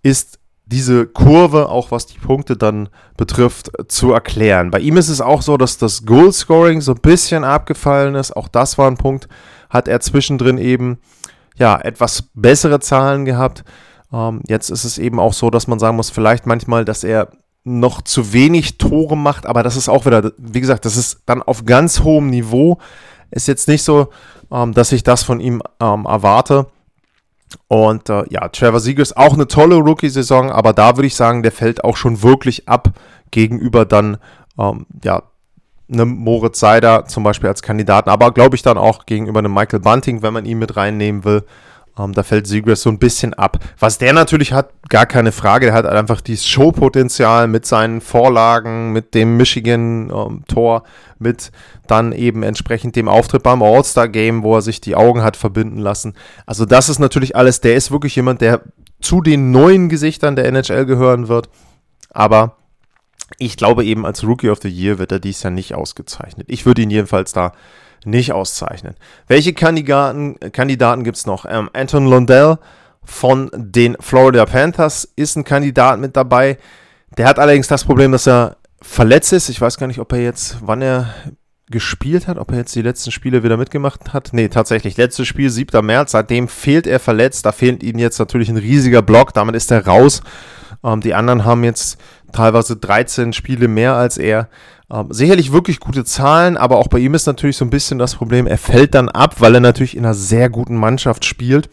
ist 0.02 0.38
diese 0.66 1.06
Kurve, 1.06 1.70
auch 1.70 1.90
was 1.90 2.06
die 2.06 2.18
Punkte 2.18 2.56
dann 2.56 2.90
betrifft, 3.16 3.70
zu 3.88 4.12
erklären. 4.12 4.70
Bei 4.70 4.80
ihm 4.80 4.98
ist 4.98 5.08
es 5.08 5.20
auch 5.20 5.40
so, 5.40 5.56
dass 5.56 5.78
das 5.78 6.04
Goal-Scoring 6.04 6.82
so 6.82 6.92
ein 6.92 7.00
bisschen 7.00 7.42
abgefallen 7.42 8.14
ist. 8.14 8.36
Auch 8.36 8.48
das 8.48 8.76
war 8.76 8.90
ein 8.90 8.98
Punkt, 8.98 9.28
hat 9.70 9.88
er 9.88 10.00
zwischendrin 10.00 10.58
eben 10.58 10.98
ja 11.58 11.78
etwas 11.78 12.30
bessere 12.34 12.80
Zahlen 12.80 13.24
gehabt. 13.24 13.64
Ähm, 14.12 14.40
jetzt 14.46 14.70
ist 14.70 14.84
es 14.84 14.98
eben 14.98 15.20
auch 15.20 15.32
so, 15.32 15.50
dass 15.50 15.66
man 15.66 15.78
sagen 15.78 15.96
muss, 15.96 16.10
vielleicht 16.10 16.46
manchmal, 16.46 16.84
dass 16.84 17.04
er 17.04 17.28
noch 17.64 18.02
zu 18.02 18.32
wenig 18.32 18.78
Tore 18.78 19.16
macht, 19.16 19.46
aber 19.46 19.62
das 19.62 19.76
ist 19.76 19.88
auch 19.88 20.06
wieder, 20.06 20.32
wie 20.38 20.60
gesagt, 20.60 20.84
das 20.84 20.96
ist 20.96 21.22
dann 21.26 21.42
auf 21.42 21.64
ganz 21.64 22.00
hohem 22.00 22.30
Niveau. 22.30 22.78
Ist 23.30 23.48
jetzt 23.48 23.68
nicht 23.68 23.82
so, 23.82 24.08
ähm, 24.50 24.72
dass 24.72 24.92
ich 24.92 25.02
das 25.02 25.22
von 25.22 25.40
ihm 25.40 25.62
ähm, 25.80 26.06
erwarte. 26.06 26.66
Und 27.66 28.08
äh, 28.08 28.24
ja, 28.30 28.48
Trevor 28.48 28.80
Siegers 28.80 29.16
auch 29.16 29.34
eine 29.34 29.46
tolle 29.46 29.76
Rookie-Saison, 29.76 30.50
aber 30.50 30.72
da 30.72 30.96
würde 30.96 31.06
ich 31.06 31.16
sagen, 31.16 31.42
der 31.42 31.52
fällt 31.52 31.84
auch 31.84 31.96
schon 31.96 32.22
wirklich 32.22 32.68
ab 32.68 32.90
gegenüber 33.30 33.84
dann, 33.84 34.18
ähm, 34.58 34.86
ja, 35.02 35.22
einem 35.90 36.16
Moritz 36.16 36.60
Seider 36.60 37.06
zum 37.06 37.22
Beispiel 37.22 37.48
als 37.48 37.62
Kandidaten, 37.62 38.10
aber 38.10 38.32
glaube 38.32 38.56
ich 38.56 38.62
dann 38.62 38.78
auch 38.78 39.06
gegenüber 39.06 39.38
einem 39.38 39.54
Michael 39.54 39.80
Bunting, 39.80 40.22
wenn 40.22 40.32
man 40.32 40.44
ihn 40.44 40.58
mit 40.58 40.76
reinnehmen 40.76 41.24
will. 41.24 41.44
Ähm, 41.98 42.12
da 42.12 42.22
fällt 42.22 42.46
Seagrass 42.46 42.82
so 42.82 42.90
ein 42.90 42.98
bisschen 42.98 43.34
ab. 43.34 43.58
Was 43.78 43.98
der 43.98 44.12
natürlich 44.12 44.52
hat, 44.52 44.70
gar 44.88 45.06
keine 45.06 45.32
Frage. 45.32 45.66
Der 45.66 45.74
hat 45.74 45.86
einfach 45.86 46.20
dieses 46.20 46.46
Showpotenzial 46.46 47.48
mit 47.48 47.66
seinen 47.66 48.00
Vorlagen, 48.00 48.92
mit 48.92 49.14
dem 49.14 49.36
Michigan-Tor, 49.36 50.84
mit 51.18 51.50
dann 51.86 52.12
eben 52.12 52.42
entsprechend 52.42 52.94
dem 52.96 53.08
Auftritt 53.08 53.42
beim 53.42 53.62
All-Star-Game, 53.62 54.42
wo 54.42 54.56
er 54.56 54.62
sich 54.62 54.80
die 54.80 54.94
Augen 54.94 55.22
hat 55.22 55.36
verbinden 55.36 55.78
lassen. 55.78 56.14
Also 56.46 56.64
das 56.64 56.88
ist 56.88 56.98
natürlich 56.98 57.34
alles, 57.34 57.60
der 57.60 57.74
ist 57.74 57.90
wirklich 57.90 58.14
jemand, 58.14 58.40
der 58.40 58.62
zu 59.00 59.20
den 59.20 59.50
neuen 59.50 59.88
Gesichtern 59.88 60.36
der 60.36 60.46
NHL 60.46 60.86
gehören 60.86 61.28
wird. 61.28 61.48
Aber 62.10 62.56
ich 63.38 63.56
glaube 63.56 63.84
eben, 63.84 64.04
als 64.04 64.24
Rookie 64.24 64.50
of 64.50 64.58
the 64.62 64.68
Year 64.68 64.98
wird 64.98 65.12
er 65.12 65.20
dies 65.20 65.42
Jahr 65.42 65.52
nicht 65.52 65.74
ausgezeichnet. 65.74 66.48
Ich 66.50 66.66
würde 66.66 66.82
ihn 66.82 66.90
jedenfalls 66.90 67.32
da 67.32 67.52
nicht 68.04 68.32
auszeichnen. 68.32 68.94
Welche 69.26 69.54
Kandidaten, 69.54 70.38
Kandidaten 70.52 71.04
gibt 71.04 71.16
es 71.16 71.26
noch? 71.26 71.46
Ähm, 71.48 71.70
Anton 71.72 72.06
Lundell 72.06 72.58
von 73.04 73.50
den 73.54 73.96
Florida 74.00 74.44
Panthers 74.44 75.08
ist 75.16 75.36
ein 75.36 75.44
Kandidat 75.44 75.98
mit 75.98 76.16
dabei. 76.16 76.58
Der 77.16 77.26
hat 77.26 77.38
allerdings 77.38 77.68
das 77.68 77.84
Problem, 77.84 78.12
dass 78.12 78.26
er 78.26 78.56
verletzt 78.82 79.32
ist. 79.32 79.48
Ich 79.48 79.60
weiß 79.60 79.78
gar 79.78 79.86
nicht, 79.86 79.98
ob 79.98 80.12
er 80.12 80.20
jetzt, 80.20 80.58
wann 80.60 80.82
er 80.82 81.14
gespielt 81.70 82.28
hat, 82.28 82.38
ob 82.38 82.50
er 82.50 82.58
jetzt 82.58 82.74
die 82.74 82.82
letzten 82.82 83.10
Spiele 83.10 83.42
wieder 83.42 83.56
mitgemacht 83.56 84.12
hat. 84.12 84.30
Nee, 84.32 84.48
tatsächlich, 84.48 84.96
letztes 84.96 85.26
Spiel, 85.26 85.50
7. 85.50 85.84
März, 85.84 86.12
seitdem 86.12 86.48
fehlt 86.48 86.86
er 86.86 87.00
verletzt. 87.00 87.44
Da 87.46 87.52
fehlt 87.52 87.82
ihm 87.82 87.98
jetzt 87.98 88.18
natürlich 88.18 88.48
ein 88.48 88.56
riesiger 88.56 89.02
Block, 89.02 89.34
damit 89.34 89.54
ist 89.54 89.70
er 89.70 89.86
raus. 89.86 90.22
Ähm, 90.84 91.00
die 91.00 91.14
anderen 91.14 91.44
haben 91.44 91.64
jetzt 91.64 91.98
teilweise 92.32 92.76
13 92.76 93.32
Spiele 93.32 93.68
mehr 93.68 93.94
als 93.94 94.18
er. 94.18 94.48
Ähm, 94.90 95.08
sicherlich 95.10 95.52
wirklich 95.52 95.80
gute 95.80 96.04
Zahlen, 96.04 96.56
aber 96.56 96.78
auch 96.78 96.88
bei 96.88 96.98
ihm 96.98 97.14
ist 97.14 97.26
natürlich 97.26 97.56
so 97.56 97.64
ein 97.64 97.70
bisschen 97.70 97.98
das 97.98 98.14
Problem, 98.14 98.46
er 98.46 98.58
fällt 98.58 98.94
dann 98.94 99.08
ab, 99.08 99.36
weil 99.40 99.54
er 99.54 99.60
natürlich 99.60 99.96
in 99.96 100.04
einer 100.04 100.14
sehr 100.14 100.48
guten 100.48 100.76
Mannschaft 100.76 101.24
spielt. 101.24 101.68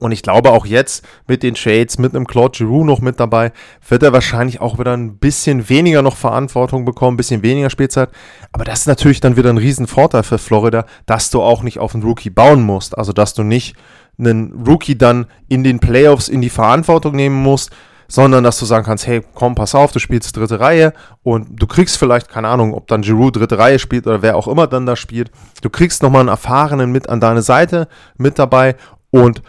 Und 0.00 0.12
ich 0.12 0.22
glaube 0.22 0.50
auch 0.50 0.64
jetzt 0.64 1.04
mit 1.26 1.42
den 1.42 1.56
Shades, 1.56 1.98
mit 1.98 2.14
einem 2.14 2.26
Claude 2.26 2.56
Giroux 2.56 2.84
noch 2.84 3.00
mit 3.00 3.18
dabei, 3.18 3.52
wird 3.88 4.02
er 4.02 4.12
wahrscheinlich 4.12 4.60
auch 4.60 4.78
wieder 4.78 4.96
ein 4.96 5.18
bisschen 5.18 5.68
weniger 5.68 6.02
noch 6.02 6.16
Verantwortung 6.16 6.84
bekommen, 6.84 7.14
ein 7.14 7.16
bisschen 7.16 7.42
weniger 7.42 7.70
Spielzeit. 7.70 8.10
Aber 8.52 8.64
das 8.64 8.80
ist 8.80 8.86
natürlich 8.86 9.20
dann 9.20 9.36
wieder 9.36 9.50
ein 9.50 9.58
Riesenvorteil 9.58 10.22
für 10.22 10.38
Florida, 10.38 10.86
dass 11.06 11.30
du 11.30 11.42
auch 11.42 11.62
nicht 11.62 11.80
auf 11.80 11.94
einen 11.94 12.04
Rookie 12.04 12.30
bauen 12.30 12.62
musst. 12.62 12.96
Also 12.96 13.12
dass 13.12 13.34
du 13.34 13.42
nicht 13.42 13.74
einen 14.18 14.64
Rookie 14.66 14.96
dann 14.96 15.26
in 15.48 15.64
den 15.64 15.80
Playoffs 15.80 16.28
in 16.28 16.42
die 16.42 16.50
Verantwortung 16.50 17.14
nehmen 17.16 17.40
musst, 17.42 17.70
sondern 18.08 18.42
dass 18.42 18.58
du 18.58 18.64
sagen 18.64 18.84
kannst, 18.84 19.06
hey, 19.06 19.22
komm, 19.34 19.54
pass 19.54 19.74
auf, 19.74 19.92
du 19.92 19.98
spielst 19.98 20.36
dritte 20.36 20.58
Reihe 20.58 20.94
und 21.22 21.60
du 21.60 21.66
kriegst 21.66 21.98
vielleicht, 21.98 22.28
keine 22.28 22.48
Ahnung, 22.48 22.74
ob 22.74 22.88
dann 22.88 23.02
Giroud 23.02 23.36
dritte 23.36 23.58
Reihe 23.58 23.78
spielt 23.78 24.06
oder 24.06 24.22
wer 24.22 24.36
auch 24.36 24.48
immer 24.48 24.66
dann 24.66 24.86
da 24.86 24.96
spielt, 24.96 25.30
du 25.62 25.70
kriegst 25.70 26.02
nochmal 26.02 26.20
einen 26.20 26.30
Erfahrenen 26.30 26.90
mit 26.90 27.08
an 27.08 27.20
deine 27.20 27.42
Seite 27.42 27.86
mit 28.16 28.38
dabei 28.38 28.76
und 29.10 29.42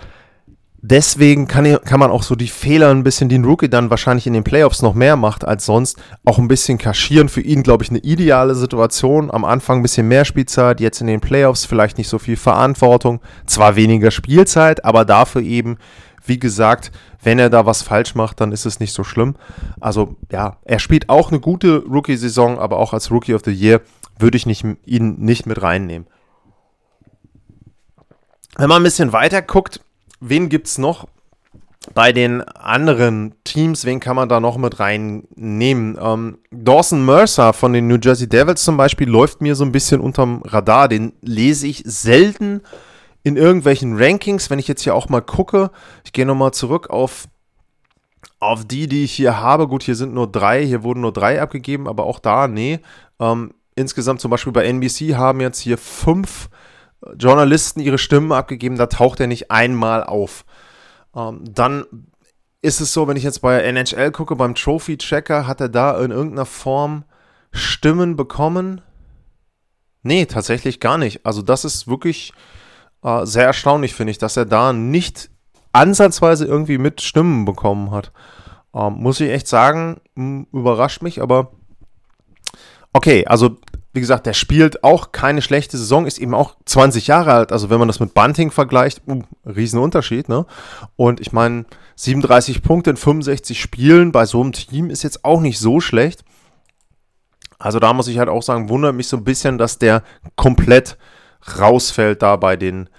deswegen 0.82 1.48
kann, 1.48 1.78
kann 1.84 2.00
man 2.00 2.12
auch 2.12 2.24
so 2.24 2.36
die 2.36 2.48
Fehler 2.48 2.90
ein 2.90 3.04
bisschen, 3.04 3.30
die 3.30 3.38
ein 3.38 3.46
Rookie 3.46 3.70
dann 3.70 3.90
wahrscheinlich 3.90 4.28
in 4.28 4.34
den 4.34 4.44
Playoffs 4.44 4.82
noch 4.82 4.94
mehr 4.94 5.16
macht 5.16 5.46
als 5.46 5.66
sonst, 5.66 5.98
auch 6.26 6.38
ein 6.38 6.48
bisschen 6.48 6.78
kaschieren. 6.78 7.30
Für 7.30 7.42
ihn, 7.42 7.64
glaube 7.64 7.84
ich, 7.84 7.90
eine 7.90 8.00
ideale 8.00 8.56
Situation. 8.56 9.32
Am 9.32 9.46
Anfang 9.46 9.80
ein 9.80 9.82
bisschen 9.82 10.08
mehr 10.08 10.26
Spielzeit, 10.26 10.80
jetzt 10.80 11.02
in 11.02 11.08
den 11.08 11.22
Playoffs 11.22 11.66
vielleicht 11.66 11.98
nicht 11.98 12.08
so 12.08 12.20
viel 12.20 12.38
Verantwortung. 12.38 13.22
Zwar 13.46 13.76
weniger 13.76 14.12
Spielzeit, 14.12 14.86
aber 14.86 15.06
dafür 15.06 15.42
eben, 15.42 15.78
wie 16.26 16.40
gesagt, 16.40 16.92
wenn 17.24 17.40
er 17.40 17.50
da 17.50 17.66
was 17.66 17.82
falsch 17.82 18.16
macht, 18.16 18.42
dann 18.42 18.52
ist 18.52 18.66
es 18.66 18.80
nicht 18.80 18.94
so 18.94 19.04
schlimm. 19.04 19.36
Also 19.80 20.16
ja, 20.32 20.58
er 20.64 20.80
spielt 20.80 21.10
auch 21.10 21.32
eine 21.32 21.40
gute 21.40 21.84
Rookie-Saison, 21.86 22.60
aber 22.60 22.78
auch 22.78 22.94
als 22.94 23.12
Rookie 23.12 23.34
of 23.34 23.42
the 23.46 23.52
Year 23.52 23.82
würde 24.18 24.38
ich 24.38 24.46
nicht, 24.46 24.66
ihn 24.86 25.16
nicht 25.20 25.46
mit 25.46 25.62
reinnehmen. 25.62 26.08
Wenn 28.58 28.70
man 28.70 28.82
ein 28.82 28.84
bisschen 28.84 29.14
weiter 29.14 29.42
guckt, 29.42 29.82
wen 30.20 30.50
gibt 30.50 30.68
es 30.68 30.78
noch 30.78 31.08
bei 31.94 32.12
den 32.12 32.42
anderen 32.42 33.36
Teams? 33.44 33.86
Wen 33.86 34.00
kann 34.00 34.16
man 34.16 34.28
da 34.28 34.40
noch 34.40 34.58
mit 34.58 34.80
reinnehmen? 34.80 35.98
Ähm, 36.02 36.40
Dawson 36.52 37.06
Mercer 37.06 37.54
von 37.54 37.74
den 37.74 37.88
New 37.88 37.98
Jersey 38.02 38.28
Devils 38.28 38.64
zum 38.64 38.76
Beispiel 38.76 39.08
läuft 39.08 39.42
mir 39.42 39.56
so 39.56 39.64
ein 39.64 39.72
bisschen 39.72 40.02
unterm 40.02 40.42
Radar. 40.46 40.90
Den 40.90 41.14
lese 41.22 41.68
ich 41.68 41.84
selten 41.86 42.62
in 43.30 43.38
irgendwelchen 43.38 43.96
Rankings. 43.96 44.50
Wenn 44.50 44.58
ich 44.58 44.68
jetzt 44.68 44.82
hier 44.82 44.96
auch 44.96 45.08
mal 45.08 45.22
gucke, 45.22 45.70
ich 46.04 46.12
gehe 46.12 46.26
nochmal 46.26 46.52
zurück 46.52 46.90
auf, 46.90 47.28
auf 48.40 48.66
die, 48.66 48.88
die 48.88 49.04
ich 49.04 49.12
hier 49.12 49.40
habe. 49.40 49.68
Gut, 49.68 49.84
hier 49.84 49.96
sind 49.96 50.16
nur 50.16 50.32
drei, 50.32 50.66
hier 50.66 50.82
wurden 50.84 51.02
nur 51.02 51.14
drei 51.14 51.40
abgegeben, 51.40 51.88
aber 51.88 52.06
auch 52.06 52.18
da, 52.18 52.48
nee. 52.48 52.80
Ähm, 53.20 53.54
insgesamt 53.76 54.20
zum 54.20 54.32
Beispiel 54.32 54.52
bei 54.52 54.66
NBC 54.66 55.16
haben 55.16 55.42
jetzt 55.42 55.60
hier 55.60 55.78
fünf 55.78 56.50
Journalisten 57.18 57.80
ihre 57.82 58.00
Stimmen 58.00 58.32
abgegeben, 58.32 58.78
da 58.78 58.88
taucht 58.88 59.20
er 59.20 59.28
nicht 59.28 59.52
einmal 59.52 60.04
auf. 60.04 60.44
Ähm, 61.16 61.44
dann 61.48 61.86
ist 62.62 62.82
es 62.82 62.92
so, 62.92 63.08
wenn 63.08 63.16
ich 63.16 63.24
jetzt 63.24 63.42
bei 63.42 63.62
NHL 63.62 64.12
gucke, 64.12 64.36
beim 64.36 64.56
Trophy-Checker, 64.56 65.46
hat 65.46 65.62
er 65.62 65.70
da 65.70 66.02
in 66.02 66.10
irgendeiner 66.10 66.48
Form 66.48 67.06
Stimmen 67.52 68.16
bekommen? 68.16 68.82
Nee, 70.02 70.26
tatsächlich 70.26 70.80
gar 70.80 70.98
nicht. 70.98 71.26
Also 71.28 71.44
das 71.44 71.64
ist 71.64 71.88
wirklich 71.88 72.34
äh, 73.04 73.26
sehr 73.26 73.46
erstaunlich, 73.46 73.94
finde 73.94 74.12
ich, 74.12 74.18
dass 74.18 74.38
er 74.38 74.46
da 74.46 74.74
nicht 74.74 75.30
ansatzweise 75.72 76.46
irgendwie 76.46 76.78
mit 76.78 77.02
Stimmen 77.02 77.46
bekommen 77.46 77.92
hat. 77.92 78.12
Ähm, 78.74 78.94
muss 78.94 79.20
ich 79.20 79.30
echt 79.30 79.48
sagen, 79.48 80.00
überrascht 80.52 81.02
mich, 81.02 81.22
aber 81.22 81.52
okay, 82.94 83.26
also 83.26 83.58
wie 83.94 84.02
gesagt, 84.02 84.28
der 84.28 84.34
spielt 84.34 84.84
auch 84.84 85.12
keine 85.12 85.42
schlechte 85.42 85.78
Saison, 85.78 86.06
ist 86.06 86.20
eben 86.20 86.36
auch 86.36 86.56
20 86.66 87.08
Jahre 87.08 87.34
alt. 87.34 87.52
Also 87.52 87.70
wenn 87.70 87.80
man 87.80 87.88
das 87.88 88.00
mit 88.00 88.14
Bunting 88.14 88.52
vergleicht, 88.52 89.02
uh, 89.08 89.24
Riesenunterschied, 89.46 90.30
ne? 90.30 90.46
Und 90.96 91.20
ich 91.20 91.32
meine, 91.32 91.66
37 91.96 92.62
Punkte 92.62 92.92
in 92.92 92.98
65 92.98 93.60
Spielen 93.60 94.12
bei 94.12 94.26
so 94.26 94.42
einem 94.42 94.52
Team 94.52 94.90
ist 94.92 95.04
jetzt 95.04 95.26
auch 95.26 95.42
nicht 95.42 95.60
so 95.60 95.80
schlecht. 95.80 96.24
Also 97.58 97.80
da 97.80 97.92
muss 97.94 98.08
ich 98.08 98.20
halt 98.20 98.30
auch 98.30 98.44
sagen, 98.44 98.70
wundert 98.70 98.96
mich 98.96 99.08
so 99.08 99.18
ein 99.18 99.24
bisschen, 99.24 99.58
dass 99.58 99.80
der 99.80 100.04
komplett 100.36 100.98
rausfällt 101.60 102.22
da 102.22 102.36
bei 102.36 102.56
den 102.56 102.90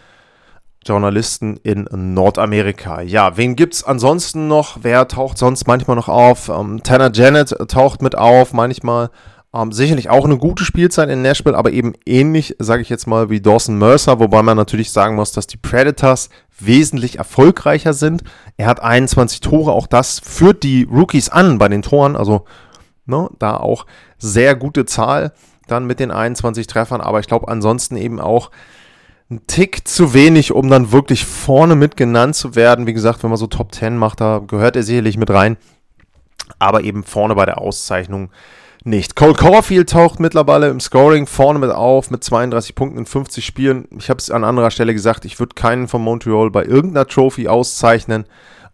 Journalisten 0.85 1.59
in 1.59 1.87
Nordamerika. 1.93 3.03
Ja, 3.03 3.37
wen 3.37 3.55
gibt 3.55 3.75
es 3.75 3.85
ansonsten 3.85 4.49
noch? 4.49 4.79
Wer 4.83 5.09
taucht 5.09 5.37
sonst 5.37 5.67
manchmal 5.67 5.97
noch 5.97 6.09
auf? 6.09 6.49
Ähm, 6.49 6.83
Tanner 6.83 7.11
Janet 7.13 7.55
taucht 7.69 8.01
mit 8.01 8.17
auf, 8.17 8.53
manchmal. 8.53 9.11
Ähm, 9.53 9.73
sicherlich 9.73 10.09
auch 10.09 10.25
eine 10.25 10.39
gute 10.39 10.65
Spielzeit 10.65 11.11
in 11.11 11.23
Nashville, 11.23 11.57
aber 11.57 11.73
eben 11.73 11.93
ähnlich, 12.07 12.55
sage 12.61 12.83
ich 12.83 12.89
jetzt 12.89 13.07
mal, 13.07 13.31
wie 13.31 13.41
Dawson 13.41 13.79
Mercer, 13.79 14.21
wobei 14.21 14.43
man 14.43 14.57
natürlich 14.57 14.93
sagen 14.93 15.17
muss, 15.17 15.33
dass 15.33 15.49
die 15.49 15.57
Predators 15.57 16.31
wesentlich 16.59 17.19
erfolgreicher 17.19 17.93
sind. 17.93 18.23
Er 18.57 18.67
hat 18.67 18.81
21 18.81 19.41
Tore, 19.41 19.73
auch 19.73 19.89
das 19.89 20.21
führt 20.21 20.63
die 20.63 20.85
Rookies 20.85 21.31
an 21.31 21.59
bei 21.59 21.69
den 21.69 21.83
Toren, 21.83 22.17
also 22.17 22.45
ne, 23.07 23.29
da 23.39 23.57
auch 23.57 23.87
sehr 24.19 24.55
gute 24.55 24.87
Zahl 24.87 25.33
dann 25.71 25.87
mit 25.87 26.01
den 26.01 26.11
21 26.11 26.67
Treffern, 26.67 27.01
aber 27.01 27.21
ich 27.21 27.27
glaube 27.27 27.49
ansonsten 27.49 27.97
eben 27.97 28.21
auch 28.21 28.51
ein 29.31 29.47
Tick 29.47 29.87
zu 29.87 30.13
wenig, 30.13 30.53
um 30.53 30.69
dann 30.69 30.93
wirklich 30.93 31.25
vorne 31.25 31.77
mit 31.77 31.97
genannt 31.97 32.35
zu 32.35 32.57
werden. 32.57 32.87
Wie 32.87 32.93
gesagt, 32.93 33.23
wenn 33.23 33.31
man 33.31 33.37
so 33.37 33.47
Top 33.47 33.75
10 33.75 33.97
macht, 33.97 34.21
da 34.21 34.43
gehört 34.45 34.77
er 34.77 34.83
sicherlich 34.83 35.17
mit 35.17 35.31
rein. 35.31 35.57
Aber 36.59 36.83
eben 36.83 37.05
vorne 37.05 37.37
bei 37.37 37.47
der 37.47 37.59
Auszeichnung 37.59 38.31
nicht. 38.85 39.15
Cole 39.15 39.35
Caulfield 39.35 39.91
taucht 39.91 40.21
mittlerweile 40.21 40.69
im 40.69 40.81
Scoring 40.81 41.27
vorne 41.27 41.59
mit 41.59 41.71
auf 41.71 42.11
mit 42.11 42.25
32 42.25 42.75
Punkten 42.75 42.99
in 42.99 43.07
50 43.07 43.45
Spielen. 43.45 43.87
Ich 43.99 44.11
habe 44.11 44.19
es 44.19 44.31
an 44.31 44.43
anderer 44.43 44.71
Stelle 44.71 44.95
gesagt, 44.95 45.25
ich 45.25 45.39
würde 45.39 45.55
keinen 45.55 45.87
von 45.87 46.03
Montreal 46.03 46.51
bei 46.51 46.65
irgendeiner 46.65 47.07
Trophy 47.07 47.47
auszeichnen. 47.47 48.25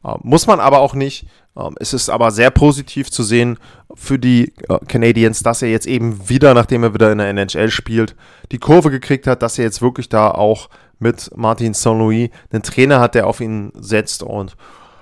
Äh, 0.04 0.14
muss 0.22 0.46
man 0.46 0.60
aber 0.60 0.78
auch 0.78 0.94
nicht. 0.94 1.26
Ähm, 1.56 1.74
es 1.80 1.92
ist 1.92 2.08
aber 2.08 2.30
sehr 2.30 2.50
positiv 2.50 3.10
zu 3.10 3.22
sehen 3.22 3.58
für 3.96 4.18
die 4.18 4.52
äh, 4.68 4.78
Canadiens, 4.86 5.42
dass 5.42 5.62
er 5.62 5.70
jetzt 5.70 5.86
eben 5.86 6.28
wieder, 6.28 6.54
nachdem 6.54 6.84
er 6.84 6.94
wieder 6.94 7.10
in 7.10 7.18
der 7.18 7.28
NHL 7.28 7.70
spielt, 7.70 8.14
die 8.52 8.58
Kurve 8.58 8.90
gekriegt 8.90 9.26
hat, 9.26 9.42
dass 9.42 9.58
er 9.58 9.64
jetzt 9.64 9.82
wirklich 9.82 10.08
da 10.08 10.30
auch 10.30 10.68
mit 10.98 11.30
Martin 11.34 11.74
Saint-Louis 11.74 12.30
einen 12.52 12.62
Trainer 12.62 13.00
hat, 13.00 13.14
der 13.14 13.26
auf 13.26 13.40
ihn 13.40 13.72
setzt 13.74 14.22
und 14.22 14.56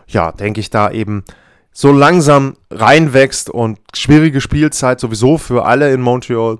ja, 0.06 0.32
denke 0.32 0.60
ich 0.60 0.70
da 0.70 0.90
eben 0.90 1.24
so 1.72 1.90
langsam 1.92 2.56
reinwächst 2.70 3.50
und 3.50 3.78
schwierige 3.94 4.40
Spielzeit 4.40 5.00
sowieso 5.00 5.38
für 5.38 5.66
alle 5.66 5.92
in 5.92 6.00
Montreal 6.00 6.58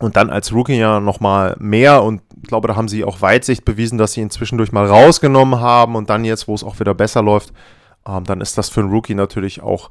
und 0.00 0.16
dann 0.16 0.30
als 0.30 0.52
Rookie 0.52 0.78
ja 0.78 1.00
nochmal 1.00 1.56
mehr 1.58 2.02
und 2.02 2.22
ich 2.42 2.48
glaube, 2.48 2.68
da 2.68 2.76
haben 2.76 2.88
sie 2.88 3.04
auch 3.04 3.22
Weitsicht 3.22 3.64
bewiesen, 3.64 3.98
dass 3.98 4.12
sie 4.12 4.20
ihn 4.20 4.30
zwischendurch 4.30 4.72
mal 4.72 4.86
rausgenommen 4.86 5.60
haben 5.60 5.94
und 5.94 6.10
dann 6.10 6.24
jetzt, 6.24 6.48
wo 6.48 6.54
es 6.54 6.64
auch 6.64 6.78
wieder 6.80 6.94
besser 6.94 7.22
läuft, 7.22 7.52
ähm, 8.06 8.24
dann 8.24 8.40
ist 8.40 8.58
das 8.58 8.68
für 8.68 8.80
einen 8.80 8.90
Rookie 8.90 9.14
natürlich 9.14 9.62
auch 9.62 9.90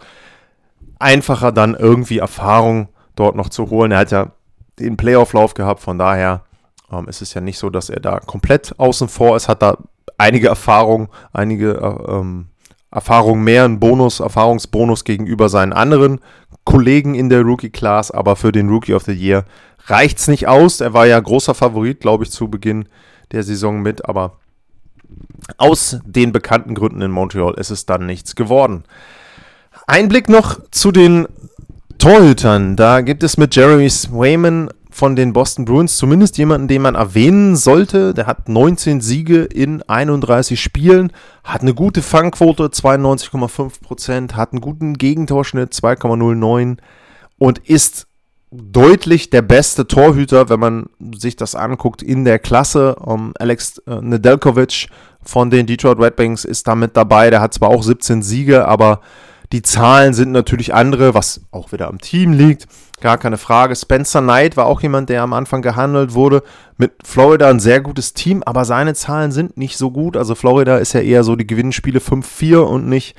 einfacher, 0.99 1.51
dann 1.51 1.75
irgendwie 1.75 2.19
Erfahrung 2.19 2.89
dort 3.15 3.35
noch 3.35 3.49
zu 3.49 3.69
holen. 3.69 3.91
Er 3.91 3.99
hat 3.99 4.11
ja 4.11 4.31
den 4.79 4.97
Playoff-Lauf 4.97 5.53
gehabt, 5.53 5.81
von 5.81 5.97
daher 5.97 6.43
ähm, 6.91 7.07
ist 7.07 7.21
es 7.21 7.33
ja 7.33 7.41
nicht 7.41 7.57
so, 7.57 7.69
dass 7.69 7.89
er 7.89 7.99
da 7.99 8.19
komplett 8.19 8.77
außen 8.77 9.07
vor 9.07 9.35
ist, 9.35 9.47
hat 9.47 9.61
da 9.61 9.77
einige 10.17 10.47
Erfahrung, 10.47 11.09
einige 11.33 11.73
äh, 11.73 12.11
ähm, 12.11 12.47
Erfahrung 12.91 13.43
mehr, 13.43 13.65
einen 13.65 13.79
Bonus, 13.79 14.19
Erfahrungsbonus 14.19 15.03
gegenüber 15.03 15.49
seinen 15.49 15.73
anderen 15.73 16.21
Kollegen 16.63 17.15
in 17.15 17.29
der 17.29 17.41
Rookie-Class, 17.41 18.11
aber 18.11 18.35
für 18.35 18.51
den 18.51 18.69
Rookie 18.69 18.93
of 18.93 19.03
the 19.03 19.13
Year 19.13 19.45
reicht 19.85 20.17
es 20.17 20.27
nicht 20.27 20.47
aus. 20.47 20.81
Er 20.81 20.93
war 20.93 21.05
ja 21.05 21.19
großer 21.19 21.53
Favorit, 21.53 21.99
glaube 21.99 22.23
ich, 22.23 22.31
zu 22.31 22.49
Beginn 22.49 22.87
der 23.31 23.43
Saison 23.43 23.81
mit, 23.81 24.05
aber 24.05 24.39
aus 25.57 25.99
den 26.05 26.31
bekannten 26.31 26.73
Gründen 26.73 27.01
in 27.01 27.11
Montreal 27.11 27.53
ist 27.55 27.69
es 27.69 27.85
dann 27.85 28.05
nichts 28.05 28.35
geworden. 28.35 28.83
Ein 29.87 30.07
Blick 30.07 30.29
noch 30.29 30.59
zu 30.71 30.91
den 30.91 31.27
Torhütern. 31.99 32.75
Da 32.75 33.01
gibt 33.01 33.23
es 33.23 33.37
mit 33.37 33.55
Jeremy 33.55 33.89
Swayman 33.89 34.69
von 34.89 35.15
den 35.15 35.31
Boston 35.31 35.65
Bruins 35.65 35.97
zumindest 35.97 36.37
jemanden, 36.37 36.67
den 36.67 36.81
man 36.81 36.95
erwähnen 36.95 37.55
sollte. 37.55 38.13
Der 38.13 38.25
hat 38.25 38.49
19 38.49 39.01
Siege 39.01 39.43
in 39.43 39.83
31 39.83 40.59
Spielen, 40.59 41.11
hat 41.43 41.61
eine 41.61 41.73
gute 41.73 42.01
Fangquote, 42.01 42.63
92,5%, 42.63 44.33
hat 44.33 44.53
einen 44.53 44.61
guten 44.61 44.95
Gegentorschnitt, 44.95 45.73
2,09 45.73 46.77
und 47.37 47.59
ist 47.59 48.07
deutlich 48.51 49.29
der 49.29 49.41
beste 49.41 49.87
Torhüter, 49.87 50.49
wenn 50.49 50.59
man 50.59 50.85
sich 51.15 51.35
das 51.35 51.53
anguckt, 51.53 52.01
in 52.01 52.25
der 52.25 52.39
Klasse. 52.39 52.95
Um, 52.95 53.33
Alex 53.37 53.79
äh, 53.85 53.99
Nedeljkovic 54.01 54.87
von 55.21 55.49
den 55.49 55.67
Detroit 55.67 55.99
Red 55.99 56.17
Wings 56.17 56.45
ist 56.45 56.67
damit 56.67 56.95
dabei. 56.97 57.29
Der 57.29 57.41
hat 57.41 57.53
zwar 57.53 57.69
auch 57.69 57.83
17 57.83 58.23
Siege, 58.23 58.67
aber 58.67 59.01
die 59.51 59.61
Zahlen 59.61 60.13
sind 60.13 60.31
natürlich 60.31 60.73
andere, 60.73 61.13
was 61.13 61.41
auch 61.51 61.71
wieder 61.71 61.87
am 61.87 61.99
Team 61.99 62.33
liegt. 62.33 62.67
Gar 63.01 63.17
keine 63.17 63.37
Frage. 63.37 63.75
Spencer 63.75 64.21
Knight 64.21 64.57
war 64.57 64.65
auch 64.65 64.81
jemand, 64.81 65.09
der 65.09 65.21
am 65.21 65.33
Anfang 65.33 65.61
gehandelt 65.61 66.13
wurde. 66.13 66.43
Mit 66.77 66.93
Florida 67.03 67.49
ein 67.49 67.59
sehr 67.59 67.81
gutes 67.81 68.13
Team, 68.13 68.41
aber 68.43 68.65
seine 68.65 68.93
Zahlen 68.93 69.31
sind 69.31 69.57
nicht 69.57 69.77
so 69.77 69.91
gut. 69.91 70.15
Also 70.17 70.33
Florida 70.33 70.77
ist 70.77 70.93
ja 70.93 71.01
eher 71.01 71.23
so 71.23 71.35
die 71.35 71.47
Gewinnspiele 71.47 71.99
5-4 71.99 72.57
und 72.57 72.87
nicht 72.87 73.15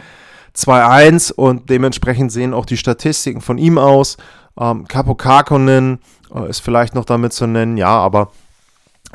2-1 0.57 1.33
und 1.33 1.69
dementsprechend 1.69 2.33
sehen 2.33 2.55
auch 2.55 2.67
die 2.67 2.79
Statistiken 2.79 3.43
von 3.43 3.59
ihm 3.59 3.79
aus. 3.79 4.17
Ähm, 4.59 4.89
Capo 4.89 5.15
Karkonen 5.15 5.99
äh, 6.35 6.49
ist 6.49 6.61
vielleicht 6.61 6.95
noch 6.95 7.05
damit 7.05 7.35
zu 7.35 7.47
nennen, 7.47 7.77
ja, 7.77 7.89
aber 7.89 8.31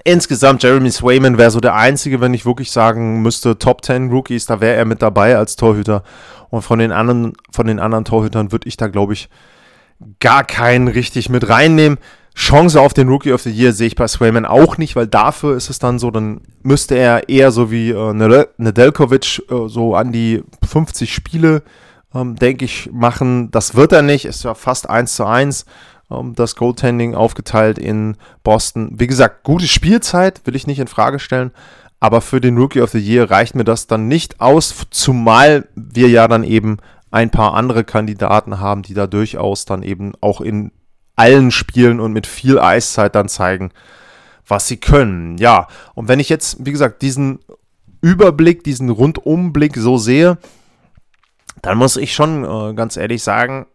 insgesamt 0.03 0.63
Jeremy 0.63 0.91
Swayman 0.91 1.37
wäre 1.37 1.51
so 1.51 1.59
der 1.59 1.75
einzige, 1.75 2.21
wenn 2.21 2.33
ich 2.33 2.45
wirklich 2.45 2.71
sagen 2.71 3.21
müsste, 3.21 3.57
Top 3.57 3.83
10 3.83 4.11
Rookies, 4.11 4.45
da 4.45 4.61
wäre 4.61 4.75
er 4.75 4.85
mit 4.85 5.01
dabei 5.01 5.37
als 5.37 5.55
Torhüter. 5.55 6.03
Und 6.49 6.61
von 6.63 6.79
den 6.79 6.91
anderen, 6.91 7.33
von 7.51 7.67
den 7.67 7.79
anderen 7.79 8.05
Torhütern 8.05 8.51
würde 8.51 8.67
ich 8.67 8.77
da, 8.77 8.87
glaube 8.87 9.13
ich, 9.13 9.29
gar 10.19 10.43
keinen 10.43 10.87
richtig 10.87 11.29
mit 11.29 11.49
reinnehmen. 11.49 11.97
Chance 12.35 12.79
auf 12.79 12.93
den 12.93 13.09
Rookie 13.09 13.33
of 13.33 13.41
the 13.41 13.51
Year 13.51 13.73
sehe 13.73 13.87
ich 13.87 13.95
bei 13.95 14.07
Swayman 14.07 14.45
auch 14.45 14.77
nicht, 14.77 14.95
weil 14.95 15.07
dafür 15.07 15.57
ist 15.57 15.69
es 15.69 15.79
dann 15.79 15.99
so, 15.99 16.11
dann 16.11 16.41
müsste 16.63 16.95
er 16.95 17.27
eher 17.27 17.51
so 17.51 17.71
wie 17.71 17.91
äh, 17.91 18.13
Nedeljkovic 18.57 19.43
äh, 19.49 19.67
so 19.67 19.95
an 19.95 20.11
die 20.11 20.43
50 20.65 21.13
Spiele 21.13 21.61
ähm, 22.13 22.35
denke 22.35 22.65
ich, 22.65 22.89
machen. 22.91 23.51
Das 23.51 23.75
wird 23.75 23.91
er 23.91 24.01
nicht, 24.01 24.25
ist 24.25 24.43
ja 24.43 24.53
fast 24.53 24.89
1 24.89 25.15
zu 25.15 25.25
1 25.25 25.65
ähm, 25.65 25.65
das 26.35 26.55
Goaltending 26.55 27.15
aufgeteilt 27.15 27.77
in 27.77 28.17
Boston. 28.43 28.91
Wie 28.99 29.07
gesagt, 29.07 29.43
gute 29.43 29.67
Spielzeit, 29.67 30.41
will 30.45 30.55
ich 30.55 30.67
nicht 30.67 30.79
in 30.79 30.87
Frage 30.87 31.19
stellen, 31.19 31.51
aber 31.99 32.21
für 32.21 32.41
den 32.41 32.57
Rookie 32.57 32.81
of 32.81 32.89
the 32.89 32.99
Year 32.99 33.29
reicht 33.29 33.55
mir 33.55 33.63
das 33.63 33.87
dann 33.87 34.07
nicht 34.07 34.41
aus, 34.41 34.87
zumal 34.89 35.67
wir 35.75 36.09
ja 36.09 36.27
dann 36.27 36.43
eben 36.43 36.77
ein 37.11 37.29
paar 37.29 37.53
andere 37.53 37.83
Kandidaten 37.83 38.59
haben, 38.59 38.81
die 38.81 38.93
da 38.93 39.05
durchaus 39.05 39.65
dann 39.65 39.83
eben 39.83 40.13
auch 40.21 40.41
in 40.41 40.71
allen 41.15 41.51
Spielen 41.51 41.99
und 41.99 42.13
mit 42.13 42.25
viel 42.25 42.57
Eiszeit 42.57 43.15
dann 43.15 43.29
zeigen, 43.29 43.71
was 44.47 44.67
sie 44.67 44.77
können. 44.77 45.37
Ja, 45.37 45.67
und 45.93 46.07
wenn 46.07 46.19
ich 46.19 46.29
jetzt, 46.29 46.65
wie 46.65 46.71
gesagt, 46.71 47.01
diesen 47.01 47.39
Überblick, 48.01 48.63
diesen 48.63 48.89
Rundumblick 48.89 49.77
so 49.77 49.97
sehe, 49.97 50.37
dann 51.61 51.77
muss 51.77 51.97
ich 51.97 52.13
schon 52.13 52.43
äh, 52.43 52.73
ganz 52.73 52.97
ehrlich 52.97 53.21
sagen, 53.21 53.67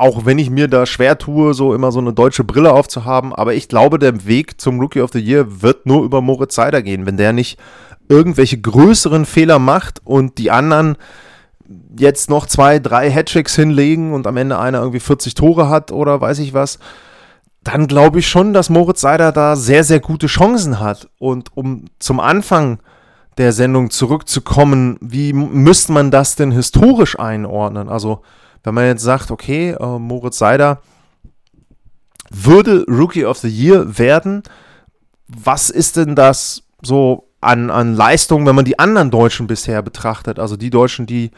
auch 0.00 0.24
wenn 0.24 0.38
ich 0.38 0.50
mir 0.50 0.68
da 0.68 0.86
schwer 0.86 1.18
tue, 1.18 1.54
so 1.54 1.74
immer 1.74 1.92
so 1.92 1.98
eine 2.00 2.12
deutsche 2.12 2.44
Brille 2.44 2.72
aufzuhaben, 2.72 3.34
aber 3.34 3.54
ich 3.54 3.68
glaube, 3.68 3.98
der 3.98 4.26
Weg 4.26 4.60
zum 4.60 4.80
Rookie 4.80 5.02
of 5.02 5.10
the 5.12 5.20
Year 5.20 5.62
wird 5.62 5.86
nur 5.86 6.04
über 6.04 6.20
Moritz 6.20 6.54
Seider 6.54 6.82
gehen, 6.82 7.06
wenn 7.06 7.16
der 7.16 7.32
nicht 7.32 7.58
irgendwelche 8.08 8.60
größeren 8.60 9.26
Fehler 9.26 9.58
macht 9.58 10.00
und 10.04 10.38
die 10.38 10.50
anderen 10.50 10.96
jetzt 11.96 12.30
noch 12.30 12.46
zwei, 12.46 12.78
drei 12.78 13.10
Hattricks 13.10 13.54
hinlegen 13.54 14.12
und 14.12 14.26
am 14.26 14.36
Ende 14.36 14.58
einer 14.58 14.80
irgendwie 14.80 15.00
40 15.00 15.34
Tore 15.34 15.68
hat 15.68 15.92
oder 15.92 16.20
weiß 16.20 16.40
ich 16.40 16.54
was, 16.54 16.78
dann 17.62 17.86
glaube 17.86 18.18
ich 18.18 18.28
schon, 18.28 18.52
dass 18.52 18.70
Moritz 18.70 19.00
Seider 19.00 19.32
da 19.32 19.54
sehr, 19.54 19.84
sehr 19.84 20.00
gute 20.00 20.26
Chancen 20.26 20.80
hat. 20.80 21.08
Und 21.18 21.56
um 21.56 21.84
zum 21.98 22.18
Anfang 22.20 22.80
der 23.38 23.52
Sendung 23.52 23.90
zurückzukommen, 23.90 24.98
wie 25.00 25.32
müsste 25.32 25.92
man 25.92 26.10
das 26.10 26.36
denn 26.36 26.50
historisch 26.50 27.18
einordnen? 27.18 27.88
Also, 27.88 28.22
wenn 28.62 28.74
man 28.74 28.86
jetzt 28.86 29.02
sagt, 29.02 29.30
okay, 29.30 29.70
äh, 29.70 29.98
Moritz 29.98 30.38
Seider 30.38 30.80
würde 32.30 32.84
Rookie 32.88 33.24
of 33.24 33.38
the 33.38 33.48
Year 33.48 33.98
werden, 33.98 34.42
was 35.26 35.70
ist 35.70 35.96
denn 35.96 36.14
das 36.14 36.62
so 36.82 37.28
an, 37.40 37.70
an 37.70 37.94
Leistungen, 37.94 38.46
wenn 38.46 38.54
man 38.54 38.64
die 38.64 38.78
anderen 38.78 39.10
Deutschen 39.10 39.46
bisher 39.46 39.82
betrachtet, 39.82 40.38
also 40.38 40.56
die 40.56 40.70
Deutschen, 40.70 41.06
die 41.06 41.30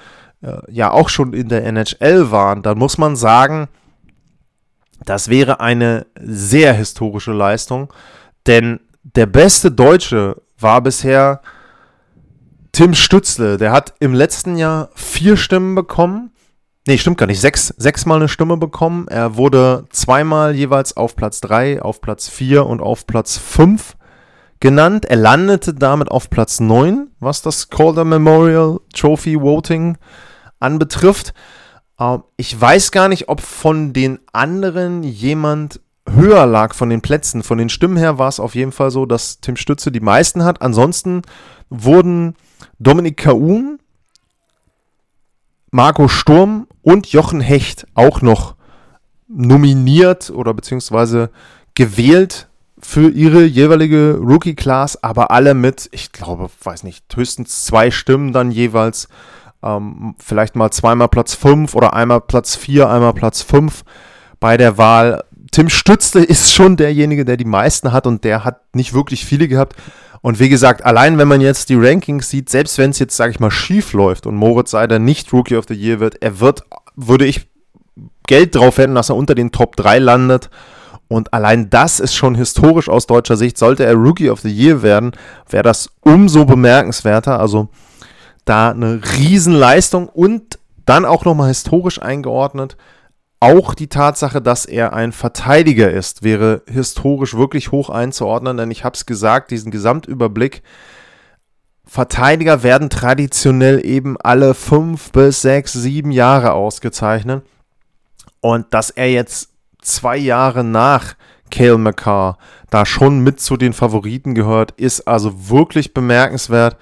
äh, 0.42 0.58
ja 0.70 0.90
auch 0.90 1.08
schon 1.08 1.32
in 1.32 1.48
der 1.48 1.64
NHL 1.64 2.30
waren, 2.30 2.62
dann 2.62 2.78
muss 2.78 2.98
man 2.98 3.16
sagen, 3.16 3.68
das 5.04 5.28
wäre 5.28 5.60
eine 5.60 6.06
sehr 6.20 6.72
historische 6.74 7.32
Leistung, 7.32 7.92
denn 8.46 8.80
der 9.02 9.26
beste 9.26 9.70
Deutsche 9.70 10.42
war 10.58 10.80
bisher 10.80 11.40
Tim 12.72 12.94
Stützle. 12.94 13.58
Der 13.58 13.72
hat 13.72 13.94
im 14.00 14.14
letzten 14.14 14.56
Jahr 14.56 14.90
vier 14.94 15.36
Stimmen 15.36 15.74
bekommen. 15.74 16.32
Nee, 16.86 16.98
stimmt 16.98 17.18
gar 17.18 17.26
nicht. 17.26 17.40
Sechs, 17.40 17.68
sechsmal 17.68 18.16
eine 18.16 18.28
Stimme 18.28 18.56
bekommen. 18.56 19.06
Er 19.08 19.36
wurde 19.36 19.84
zweimal 19.90 20.56
jeweils 20.56 20.96
auf 20.96 21.14
Platz 21.14 21.40
3, 21.40 21.80
auf 21.80 22.00
Platz 22.00 22.28
4 22.28 22.66
und 22.66 22.80
auf 22.80 23.06
Platz 23.06 23.38
5 23.38 23.96
genannt. 24.58 25.04
Er 25.04 25.16
landete 25.16 25.74
damit 25.74 26.10
auf 26.10 26.28
Platz 26.28 26.58
9, 26.58 27.08
was 27.20 27.40
das 27.40 27.70
Calder 27.70 28.04
Memorial 28.04 28.80
Trophy 28.94 29.40
Voting 29.40 29.96
anbetrifft. 30.58 31.34
Ähm, 32.00 32.24
ich 32.36 32.60
weiß 32.60 32.90
gar 32.90 33.08
nicht, 33.08 33.28
ob 33.28 33.40
von 33.40 33.92
den 33.92 34.18
anderen 34.32 35.04
jemand 35.04 35.80
höher 36.10 36.46
lag 36.46 36.74
von 36.74 36.90
den 36.90 37.00
Plätzen. 37.00 37.44
Von 37.44 37.58
den 37.58 37.68
Stimmen 37.68 37.96
her 37.96 38.18
war 38.18 38.28
es 38.28 38.40
auf 38.40 38.56
jeden 38.56 38.72
Fall 38.72 38.90
so, 38.90 39.06
dass 39.06 39.40
Tim 39.40 39.54
Stütze 39.54 39.92
die 39.92 40.00
meisten 40.00 40.42
hat. 40.42 40.60
Ansonsten 40.62 41.22
wurden 41.70 42.34
Dominik 42.80 43.18
Kaun, 43.18 43.78
Marco 45.74 46.06
Sturm 46.06 46.68
und 46.82 47.06
Jochen 47.08 47.40
Hecht 47.40 47.86
auch 47.94 48.20
noch 48.20 48.56
nominiert 49.26 50.28
oder 50.28 50.52
beziehungsweise 50.52 51.30
gewählt 51.74 52.48
für 52.78 53.08
ihre 53.08 53.44
jeweilige 53.44 54.18
Rookie-Class, 54.20 55.02
aber 55.02 55.30
alle 55.30 55.54
mit, 55.54 55.88
ich 55.92 56.12
glaube, 56.12 56.50
weiß 56.62 56.82
nicht, 56.82 57.04
höchstens 57.16 57.64
zwei 57.64 57.90
Stimmen 57.90 58.34
dann 58.34 58.50
jeweils. 58.50 59.08
Ähm, 59.62 60.14
vielleicht 60.18 60.56
mal 60.56 60.70
zweimal 60.72 61.08
Platz 61.08 61.34
5 61.34 61.74
oder 61.74 61.94
einmal 61.94 62.20
Platz 62.20 62.54
4, 62.54 62.90
einmal 62.90 63.14
Platz 63.14 63.40
5 63.40 63.82
bei 64.40 64.58
der 64.58 64.76
Wahl. 64.76 65.24
Tim 65.52 65.70
Stützle 65.70 66.22
ist 66.24 66.52
schon 66.52 66.76
derjenige, 66.76 67.24
der 67.24 67.38
die 67.38 67.46
meisten 67.46 67.92
hat 67.92 68.06
und 68.06 68.24
der 68.24 68.44
hat 68.44 68.74
nicht 68.74 68.92
wirklich 68.92 69.24
viele 69.24 69.48
gehabt. 69.48 69.76
Und 70.22 70.38
wie 70.38 70.48
gesagt, 70.48 70.84
allein 70.84 71.18
wenn 71.18 71.28
man 71.28 71.40
jetzt 71.40 71.68
die 71.68 71.74
Rankings 71.74 72.30
sieht, 72.30 72.48
selbst 72.48 72.78
wenn 72.78 72.90
es 72.90 73.00
jetzt, 73.00 73.16
sage 73.16 73.32
ich 73.32 73.40
mal, 73.40 73.50
schief 73.50 73.92
läuft 73.92 74.26
und 74.26 74.36
Moritz 74.36 74.70
Seider 74.70 74.98
nicht 75.00 75.32
Rookie 75.32 75.56
of 75.56 75.66
the 75.68 75.74
Year 75.74 75.98
wird, 75.98 76.22
er 76.22 76.38
wird, 76.38 76.62
würde 76.94 77.26
ich 77.26 77.48
Geld 78.28 78.54
drauf 78.54 78.78
hätten, 78.78 78.94
dass 78.94 79.10
er 79.10 79.16
unter 79.16 79.34
den 79.34 79.50
Top 79.50 79.76
3 79.76 79.98
landet. 79.98 80.48
Und 81.08 81.34
allein 81.34 81.68
das 81.68 82.00
ist 82.00 82.14
schon 82.14 82.36
historisch 82.36 82.88
aus 82.88 83.06
deutscher 83.06 83.36
Sicht. 83.36 83.58
Sollte 83.58 83.84
er 83.84 83.94
Rookie 83.94 84.30
of 84.30 84.40
the 84.40 84.48
Year 84.48 84.82
werden, 84.82 85.12
wäre 85.50 85.64
das 85.64 85.90
umso 86.00 86.44
bemerkenswerter. 86.44 87.38
Also 87.40 87.68
da 88.44 88.70
eine 88.70 89.00
Riesenleistung 89.18 90.08
und 90.08 90.58
dann 90.86 91.04
auch 91.04 91.24
nochmal 91.24 91.48
historisch 91.48 92.00
eingeordnet. 92.00 92.76
Auch 93.42 93.74
die 93.74 93.88
Tatsache, 93.88 94.40
dass 94.40 94.66
er 94.66 94.92
ein 94.92 95.10
Verteidiger 95.10 95.90
ist, 95.90 96.22
wäre 96.22 96.62
historisch 96.68 97.36
wirklich 97.36 97.72
hoch 97.72 97.90
einzuordnen, 97.90 98.56
denn 98.56 98.70
ich 98.70 98.84
habe 98.84 98.94
es 98.94 99.04
gesagt, 99.04 99.50
diesen 99.50 99.72
Gesamtüberblick. 99.72 100.62
Verteidiger 101.84 102.62
werden 102.62 102.88
traditionell 102.88 103.84
eben 103.84 104.16
alle 104.16 104.54
fünf 104.54 105.10
bis 105.10 105.42
sechs, 105.42 105.72
sieben 105.72 106.12
Jahre 106.12 106.52
ausgezeichnet. 106.52 107.44
Und 108.40 108.72
dass 108.72 108.90
er 108.90 109.10
jetzt 109.10 109.48
zwei 109.80 110.18
Jahre 110.18 110.62
nach 110.62 111.14
Cale 111.50 111.78
McCarr 111.78 112.38
da 112.70 112.86
schon 112.86 113.24
mit 113.24 113.40
zu 113.40 113.56
den 113.56 113.72
Favoriten 113.72 114.36
gehört, 114.36 114.70
ist 114.76 115.08
also 115.08 115.50
wirklich 115.50 115.92
bemerkenswert. 115.92 116.76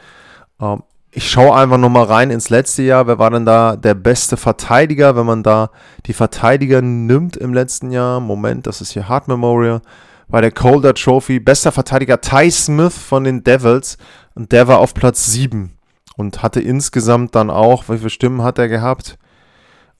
Ähm, 0.60 0.82
ich 1.12 1.28
schaue 1.28 1.56
einfach 1.56 1.78
nochmal 1.78 2.04
rein 2.04 2.30
ins 2.30 2.50
letzte 2.50 2.82
Jahr. 2.82 3.06
Wer 3.06 3.18
war 3.18 3.30
denn 3.30 3.44
da 3.44 3.76
der 3.76 3.94
beste 3.94 4.36
Verteidiger, 4.36 5.16
wenn 5.16 5.26
man 5.26 5.42
da 5.42 5.70
die 6.06 6.12
Verteidiger 6.12 6.82
nimmt 6.82 7.36
im 7.36 7.52
letzten 7.52 7.90
Jahr? 7.90 8.20
Moment, 8.20 8.66
das 8.66 8.80
ist 8.80 8.92
hier 8.92 9.08
Hard 9.08 9.26
Memorial. 9.26 9.82
Bei 10.28 10.40
der 10.40 10.52
Calder 10.52 10.94
Trophy. 10.94 11.40
Bester 11.40 11.72
Verteidiger 11.72 12.20
Ty 12.20 12.50
Smith 12.52 12.96
von 12.96 13.24
den 13.24 13.42
Devils. 13.42 13.98
Und 14.34 14.52
der 14.52 14.68
war 14.68 14.78
auf 14.78 14.94
Platz 14.94 15.26
7. 15.26 15.72
Und 16.16 16.42
hatte 16.42 16.60
insgesamt 16.60 17.34
dann 17.34 17.50
auch, 17.50 17.88
wie 17.88 17.98
viele 17.98 18.10
Stimmen 18.10 18.42
hat 18.42 18.58
er 18.58 18.68
gehabt? 18.68 19.18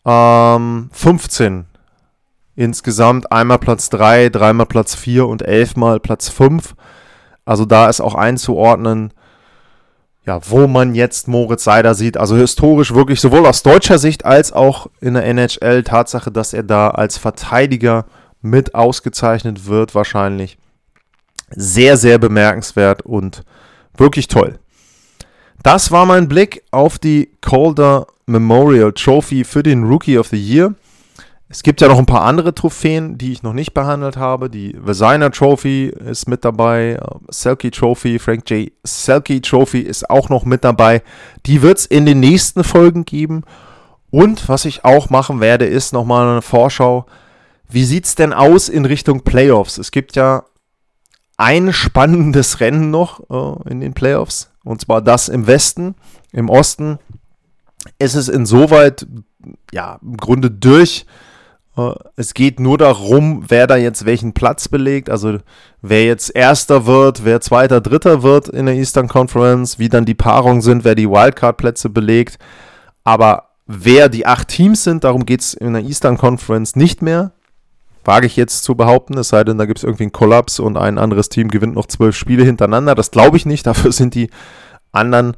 Ähm, 0.05 0.91
15. 0.93 1.67
Insgesamt 2.55 3.33
einmal 3.33 3.59
Platz 3.59 3.91
3, 3.91 4.29
dreimal 4.29 4.67
Platz 4.67 4.95
4 4.95 5.27
und 5.27 5.43
elfmal 5.43 5.99
Platz 5.99 6.29
5. 6.29 6.75
Also 7.45 7.65
da 7.65 7.89
ist 7.89 8.01
auch 8.01 8.15
einzuordnen, 8.15 9.13
ja, 10.27 10.41
wo 10.49 10.67
man 10.67 10.95
jetzt 10.95 11.29
Moritz 11.29 11.65
Seider 11.65 11.95
sieht. 11.95 12.17
Also 12.17 12.37
historisch 12.37 12.95
wirklich 12.95 13.21
sowohl 13.21 13.47
aus 13.47 13.63
deutscher 13.63 13.99
Sicht 13.99 14.25
als 14.25 14.53
auch 14.53 14.89
in 15.01 15.15
der 15.15 15.25
NHL 15.25 15.83
Tatsache, 15.83 16.31
dass 16.31 16.53
er 16.53 16.63
da 16.63 16.91
als 16.91 17.17
Verteidiger 17.17 18.05
mit 18.43 18.75
ausgezeichnet 18.75 19.67
wird, 19.67 19.95
wahrscheinlich. 19.95 20.59
Sehr, 21.51 21.97
sehr 21.97 22.19
bemerkenswert 22.19 23.03
und 23.03 23.43
wirklich 23.97 24.29
toll. 24.29 24.59
Das 25.63 25.91
war 25.91 26.07
mein 26.07 26.29
Blick 26.29 26.63
auf 26.71 26.99
die 26.99 27.31
Calder 27.41 28.07
Memorial 28.27 28.93
Trophy 28.93 29.45
für 29.45 29.63
den 29.63 29.85
Rookie 29.85 30.19
of 30.19 30.29
the 30.29 30.37
Year. 30.37 30.75
Es 31.53 31.65
gibt 31.65 31.81
ja 31.81 31.89
noch 31.89 31.99
ein 31.99 32.07
paar 32.07 32.23
andere 32.23 32.55
Trophäen, 32.55 33.19
die 33.19 33.33
ich 33.33 33.43
noch 33.43 33.53
nicht 33.53 33.75
behandelt 33.75 34.17
habe. 34.17 34.49
Die 34.49 34.77
Vesina 34.81 35.31
Trophy 35.31 35.87
ist 35.89 36.29
mit 36.29 36.45
dabei, 36.45 36.93
ähm, 36.93 37.23
Selkie 37.29 37.73
Trophy, 37.73 38.21
Frank 38.21 38.49
J. 38.49 38.71
Selkie 38.85 39.41
Trophy 39.41 39.81
ist 39.81 40.09
auch 40.09 40.29
noch 40.29 40.45
mit 40.45 40.63
dabei. 40.63 41.03
Die 41.47 41.61
wird 41.61 41.79
es 41.79 41.87
in 41.87 42.07
den 42.07 42.21
nächsten 42.21 42.63
Folgen 42.63 43.05
geben. 43.05 43.43
Und 44.11 44.49
was 44.49 44.65
ich 44.65 44.85
auch 44.85 45.11
machen 45.11 45.41
werde, 45.41 45.67
ist 45.67 45.93
nochmal 45.93 46.29
eine 46.29 46.43
Vorschau. 46.43 47.07
Wie 47.69 47.85
sieht 47.85 48.05
es 48.05 48.15
denn 48.15 48.33
aus 48.33 48.69
in 48.69 48.85
Richtung 48.85 49.23
Playoffs? 49.23 49.77
Es 49.77 49.91
gibt 49.91 50.15
ja 50.15 50.45
ein 51.37 51.73
spannendes 51.73 52.61
Rennen 52.61 52.93
noch 52.93 53.29
äh, 53.29 53.71
in 53.71 53.81
den 53.81 53.93
Playoffs. 53.93 54.53
Und 54.63 54.83
zwar 54.83 55.03
das 55.03 55.29
im 55.29 55.49
Westen. 55.49 55.97
Im 56.31 56.49
Osten 56.49 57.01
ist 57.99 58.15
es 58.15 58.29
insoweit, 58.29 59.05
ja, 59.73 59.99
im 60.01 60.17
Grunde 60.17 60.49
durch 60.49 61.07
äh, 61.09 61.30
es 62.17 62.35
geht 62.35 62.61
nur 62.61 62.79
darum, 62.79 63.45
wer 63.49 63.67
da 63.67 63.77
jetzt 63.77 64.05
welchen 64.05 64.33
Platz 64.33 64.69
belegt, 64.69 65.11
also 65.11 65.39
wer 65.83 66.05
jetzt 66.05 66.35
Erster 66.35 66.87
wird, 66.87 67.25
wer 67.25 67.41
Zweiter, 67.41 67.81
Dritter 67.81 68.23
wird 68.23 68.49
in 68.49 68.67
der 68.67 68.75
Eastern 68.75 69.09
Conference, 69.09 69.79
wie 69.79 69.89
dann 69.89 70.05
die 70.05 70.15
Paarungen 70.15 70.63
sind, 70.63 70.85
wer 70.85 70.95
die 70.95 71.09
Wildcard-Plätze 71.09 71.91
belegt. 71.91 72.39
Aber 73.05 73.51
wer 73.67 74.09
die 74.09 74.27
acht 74.27 74.49
Teams 74.49 74.85
sind, 74.85 75.05
darum 75.05 75.27
geht 75.27 75.41
es 75.41 75.55
in 75.55 75.73
der 75.73 75.83
Eastern 75.83 76.19
Conference 76.19 76.77
nicht 76.77 77.03
mehr. 77.03 77.33
Wage 78.05 78.27
ich 78.27 78.37
jetzt 78.37 78.65
zu 78.65 78.75
behaupten, 78.75 79.19
es 79.19 79.29
sei 79.29 79.45
denn, 79.45 79.59
da 79.59 79.67
gibt 79.67 79.79
es 79.79 79.85
irgendwie 79.85 80.05
einen 80.05 80.13
Kollaps 80.13 80.59
und 80.59 80.77
ein 80.77 80.99
anderes 80.99 81.29
Team 81.29 81.49
gewinnt 81.49 81.75
noch 81.75 81.87
zwölf 81.87 82.17
Spiele 82.17 82.45
hintereinander. 82.45 82.95
Das 82.95 83.11
glaube 83.11 83.37
ich 83.37 83.47
nicht, 83.47 83.67
dafür 83.67 83.93
sind 83.93 84.15
die 84.15 84.31
anderen 84.93 85.37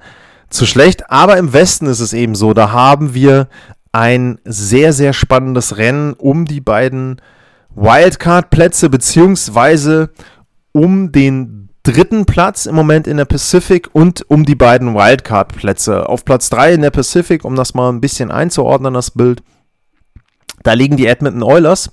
zu 0.49 0.67
schlecht. 0.67 1.11
Aber 1.11 1.37
im 1.37 1.53
Westen 1.53 1.87
ist 1.87 2.01
es 2.01 2.13
eben 2.13 2.35
so, 2.35 2.55
da 2.55 2.73
haben 2.73 3.15
wir 3.15 3.49
ein 3.93 4.39
sehr, 4.45 4.93
sehr 4.93 5.13
spannendes 5.13 5.77
Rennen 5.77 6.15
um 6.15 6.47
die 6.47 6.61
beiden 6.61 7.21
Wildcard-Plätze, 7.75 8.89
beziehungsweise 8.91 10.11
um 10.73 11.13
den 11.13 11.69
dritten 11.83 12.27
Platz 12.27 12.67
im 12.67 12.75
Moment 12.75 13.07
in 13.07 13.17
der 13.17 13.25
Pacific 13.25 13.89
und 13.93 14.29
um 14.31 14.45
die 14.45 14.55
beiden 14.55 14.95
Wildcard-Plätze. 14.95 16.09
Auf 16.09 16.25
Platz 16.25 16.49
3 16.51 16.75
in 16.75 16.83
der 16.83 16.91
Pacific, 16.91 17.45
um 17.45 17.55
das 17.55 17.75
mal 17.75 17.91
ein 17.91 18.01
bisschen 18.01 18.31
einzuordnen, 18.31 18.95
das 18.95 19.11
Bild, 19.11 19.43
da 20.63 20.75
liegen 20.75 20.97
die 20.97 21.07
Edmonton 21.07 21.43
Oilers. 21.43 21.91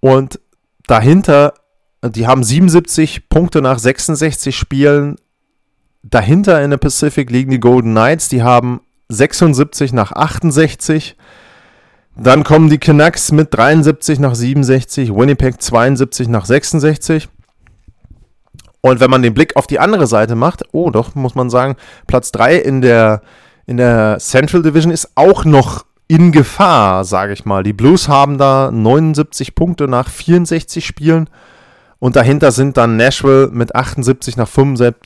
Und 0.00 0.40
dahinter, 0.86 1.54
die 2.02 2.26
haben 2.26 2.44
77 2.44 3.28
Punkte 3.28 3.62
nach 3.62 3.78
66 3.78 4.56
Spielen. 4.56 5.16
Dahinter 6.02 6.62
in 6.62 6.70
der 6.70 6.78
Pacific 6.78 7.30
liegen 7.30 7.50
die 7.50 7.60
Golden 7.60 7.92
Knights, 7.92 8.28
die 8.28 8.42
haben 8.42 8.80
76 9.10 9.92
nach 9.92 10.12
68. 10.12 11.16
Dann 12.16 12.44
kommen 12.44 12.70
die 12.70 12.78
Canucks 12.78 13.32
mit 13.32 13.54
73 13.54 14.18
nach 14.18 14.34
67, 14.34 15.14
Winnipeg 15.14 15.60
72 15.60 16.28
nach 16.28 16.44
66. 16.44 17.28
Und 18.82 19.00
wenn 19.00 19.10
man 19.10 19.22
den 19.22 19.34
Blick 19.34 19.56
auf 19.56 19.66
die 19.66 19.78
andere 19.78 20.06
Seite 20.06 20.34
macht, 20.36 20.64
oh, 20.72 20.90
doch, 20.90 21.14
muss 21.14 21.34
man 21.34 21.50
sagen, 21.50 21.76
Platz 22.06 22.32
3 22.32 22.56
in 22.56 22.80
der, 22.80 23.22
in 23.66 23.76
der 23.76 24.18
Central 24.18 24.62
Division 24.62 24.92
ist 24.92 25.10
auch 25.16 25.44
noch 25.44 25.84
in 26.08 26.32
Gefahr, 26.32 27.04
sage 27.04 27.32
ich 27.32 27.44
mal. 27.44 27.62
Die 27.62 27.72
Blues 27.72 28.08
haben 28.08 28.38
da 28.38 28.70
79 28.70 29.54
Punkte 29.54 29.86
nach 29.86 30.08
64 30.08 30.84
Spielen. 30.84 31.28
Und 31.98 32.16
dahinter 32.16 32.50
sind 32.50 32.76
dann 32.78 32.96
Nashville 32.96 33.50
mit 33.52 33.74
78 33.74 34.36
nach 34.36 34.48
65, 34.48 34.96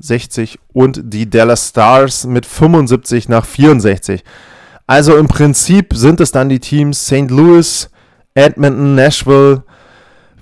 60 0.00 0.58
und 0.72 1.00
die 1.04 1.28
Dallas 1.28 1.68
Stars 1.68 2.26
mit 2.26 2.46
75 2.46 3.28
nach 3.28 3.44
64. 3.44 4.24
Also 4.86 5.16
im 5.16 5.28
Prinzip 5.28 5.94
sind 5.94 6.20
es 6.20 6.32
dann 6.32 6.48
die 6.48 6.58
Teams 6.58 7.06
St. 7.06 7.30
Louis, 7.30 7.90
Edmonton, 8.34 8.94
Nashville, 8.94 9.62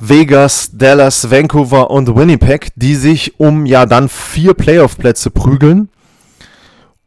Vegas, 0.00 0.70
Dallas, 0.72 1.30
Vancouver 1.30 1.90
und 1.90 2.14
Winnipeg, 2.14 2.68
die 2.76 2.94
sich 2.94 3.38
um 3.40 3.66
ja 3.66 3.84
dann 3.84 4.08
vier 4.08 4.54
Playoff-Plätze 4.54 5.30
prügeln. 5.30 5.88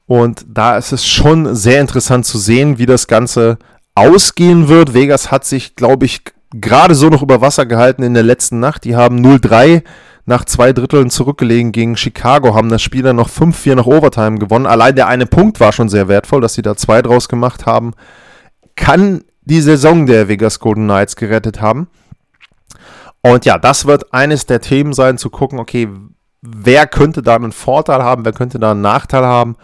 Und 0.07 0.45
da 0.47 0.77
ist 0.77 0.91
es 0.91 1.07
schon 1.07 1.55
sehr 1.55 1.79
interessant 1.79 2.25
zu 2.25 2.37
sehen, 2.37 2.77
wie 2.77 2.85
das 2.85 3.07
Ganze 3.07 3.57
ausgehen 3.95 4.67
wird. 4.67 4.93
Vegas 4.93 5.31
hat 5.31 5.45
sich, 5.45 5.75
glaube 5.75 6.05
ich, 6.05 6.21
gerade 6.53 6.95
so 6.95 7.09
noch 7.09 7.21
über 7.21 7.41
Wasser 7.41 7.65
gehalten 7.65 8.03
in 8.03 8.13
der 8.13 8.23
letzten 8.23 8.59
Nacht. 8.59 8.83
Die 8.83 8.95
haben 8.95 9.25
0-3 9.25 9.83
nach 10.25 10.45
zwei 10.45 10.73
Dritteln 10.73 11.10
zurückgelegen 11.10 11.71
gegen 11.71 11.97
Chicago, 11.97 12.55
haben 12.55 12.69
das 12.69 12.81
Spiel 12.81 13.03
dann 13.03 13.15
noch 13.15 13.29
5-4 13.29 13.75
nach 13.75 13.86
Overtime 13.86 14.38
gewonnen. 14.38 14.65
Allein 14.65 14.95
der 14.95 15.07
eine 15.07 15.25
Punkt 15.25 15.60
war 15.60 15.71
schon 15.71 15.89
sehr 15.89 16.07
wertvoll, 16.07 16.41
dass 16.41 16.53
sie 16.53 16.62
da 16.62 16.75
zwei 16.75 17.01
draus 17.01 17.27
gemacht 17.27 17.65
haben. 17.65 17.93
Kann 18.75 19.23
die 19.41 19.62
Saison 19.62 20.05
der 20.05 20.27
Vegas 20.27 20.60
Golden 20.60 20.86
Knights 20.86 21.15
gerettet 21.15 21.62
haben. 21.62 21.88
Und 23.21 23.45
ja, 23.45 23.57
das 23.57 23.86
wird 23.86 24.13
eines 24.13 24.45
der 24.45 24.62
Themen 24.62 24.93
sein, 24.93 25.17
zu 25.17 25.29
gucken, 25.29 25.60
okay, 25.60 25.88
wer 26.41 26.88
könnte 26.88 27.21
da 27.21 27.36
einen 27.36 27.51
Vorteil 27.51 28.03
haben, 28.03 28.25
wer 28.25 28.34
könnte 28.34 28.60
da 28.60 28.71
einen 28.71 28.81
Nachteil 28.81 29.25
haben. 29.25 29.55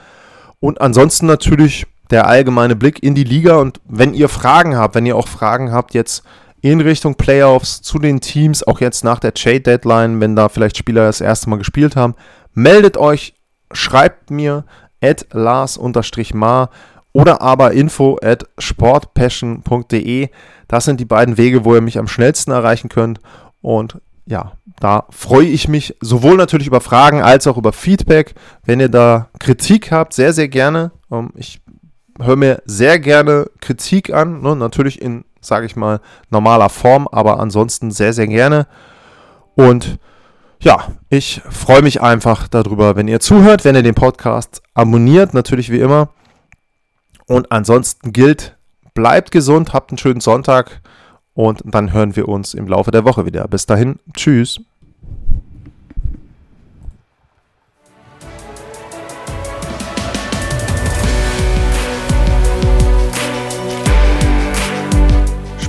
Und 0.60 0.82
ansonsten 0.82 1.26
natürlich 1.26 1.88
der 2.10 2.28
allgemeine 2.28 2.76
Blick 2.76 3.02
in 3.04 3.16
die 3.16 3.24
Liga. 3.24 3.58
Und 3.58 3.82
wenn 3.86 4.14
ihr 4.14 4.30
Fragen 4.30 4.78
habt, 4.78 4.96
wenn 4.96 5.06
ihr 5.06 5.16
auch 5.16 5.28
Fragen 5.28 5.72
habt 5.72 5.94
jetzt 5.94 6.24
in 6.62 6.82
Richtung 6.82 7.16
Playoffs 7.16 7.82
zu 7.82 8.00
den 8.00 8.20
Teams, 8.20 8.66
auch 8.66 8.82
jetzt 8.82 9.04
nach 9.04 9.20
der 9.20 9.34
Trade-Deadline, 9.34 10.20
wenn 10.20 10.36
da 10.36 10.50
vielleicht 10.50 10.78
Spieler 10.78 11.06
das 11.06 11.22
erste 11.22 11.50
Mal 11.50 11.58
gespielt 11.58 11.96
haben, 11.96 12.16
meldet 12.54 12.98
euch, 12.98 13.36
schreibt 13.72 14.32
mir 14.32 14.66
at 15.02 15.28
lars-mar 15.32 16.70
oder 17.14 17.42
aber 17.42 17.74
info 17.74 18.18
at 18.22 18.46
sportpassion.de. 18.58 20.30
Das 20.68 20.86
sind 20.86 21.00
die 21.00 21.06
beiden 21.06 21.38
Wege, 21.38 21.66
wo 21.66 21.76
ihr 21.76 21.82
mich 21.82 21.98
am 21.98 22.08
schnellsten 22.08 22.52
erreichen 22.52 22.90
könnt. 22.90 23.20
Und 23.62 24.00
ja, 24.26 24.54
da 24.80 25.06
freue 25.10 25.48
ich 25.48 25.68
mich 25.68 25.96
sowohl 26.02 26.36
natürlich 26.36 26.68
über 26.68 26.82
Fragen 26.82 27.22
als 27.22 27.48
auch 27.48 27.58
über 27.58 27.74
Feedback. 27.74 28.36
Wenn 28.66 28.80
ihr 28.80 28.90
da 28.90 29.30
Kritik 29.40 29.92
habt, 29.92 30.14
sehr, 30.14 30.34
sehr 30.34 30.50
gerne. 30.50 30.92
Ähm, 31.12 31.32
ich 31.36 31.62
höre 32.20 32.36
mir 32.36 32.62
sehr 32.66 33.00
gerne 33.00 33.50
Kritik 33.62 34.14
an. 34.14 34.42
Ne? 34.42 34.56
Natürlich 34.56 35.02
in, 35.02 35.24
sage 35.42 35.66
ich 35.66 35.76
mal, 35.76 36.00
normaler 36.30 36.70
Form, 36.70 37.08
aber 37.12 37.40
ansonsten 37.40 37.92
sehr, 37.92 38.14
sehr 38.14 38.28
gerne. 38.28 38.68
Und 39.56 40.00
ja, 40.60 40.88
ich 41.10 41.42
freue 41.50 41.82
mich 41.82 42.02
einfach 42.02 42.48
darüber, 42.48 42.96
wenn 42.96 43.08
ihr 43.08 43.20
zuhört, 43.20 43.64
wenn 43.64 43.76
ihr 43.76 43.84
den 43.84 43.96
Podcast 43.96 44.62
abonniert, 44.74 45.34
natürlich 45.34 45.72
wie 45.72 45.80
immer. 45.80 46.10
Und 47.28 47.52
ansonsten 47.52 48.14
gilt, 48.14 48.56
bleibt 48.94 49.32
gesund, 49.32 49.74
habt 49.74 49.92
einen 49.92 49.98
schönen 49.98 50.22
Sonntag 50.22 50.82
und 51.34 51.62
dann 51.66 51.94
hören 51.94 52.16
wir 52.16 52.28
uns 52.28 52.54
im 52.54 52.68
Laufe 52.68 52.92
der 52.92 53.06
Woche 53.06 53.26
wieder. 53.26 53.48
Bis 53.48 53.66
dahin, 53.66 54.00
tschüss. 54.16 54.60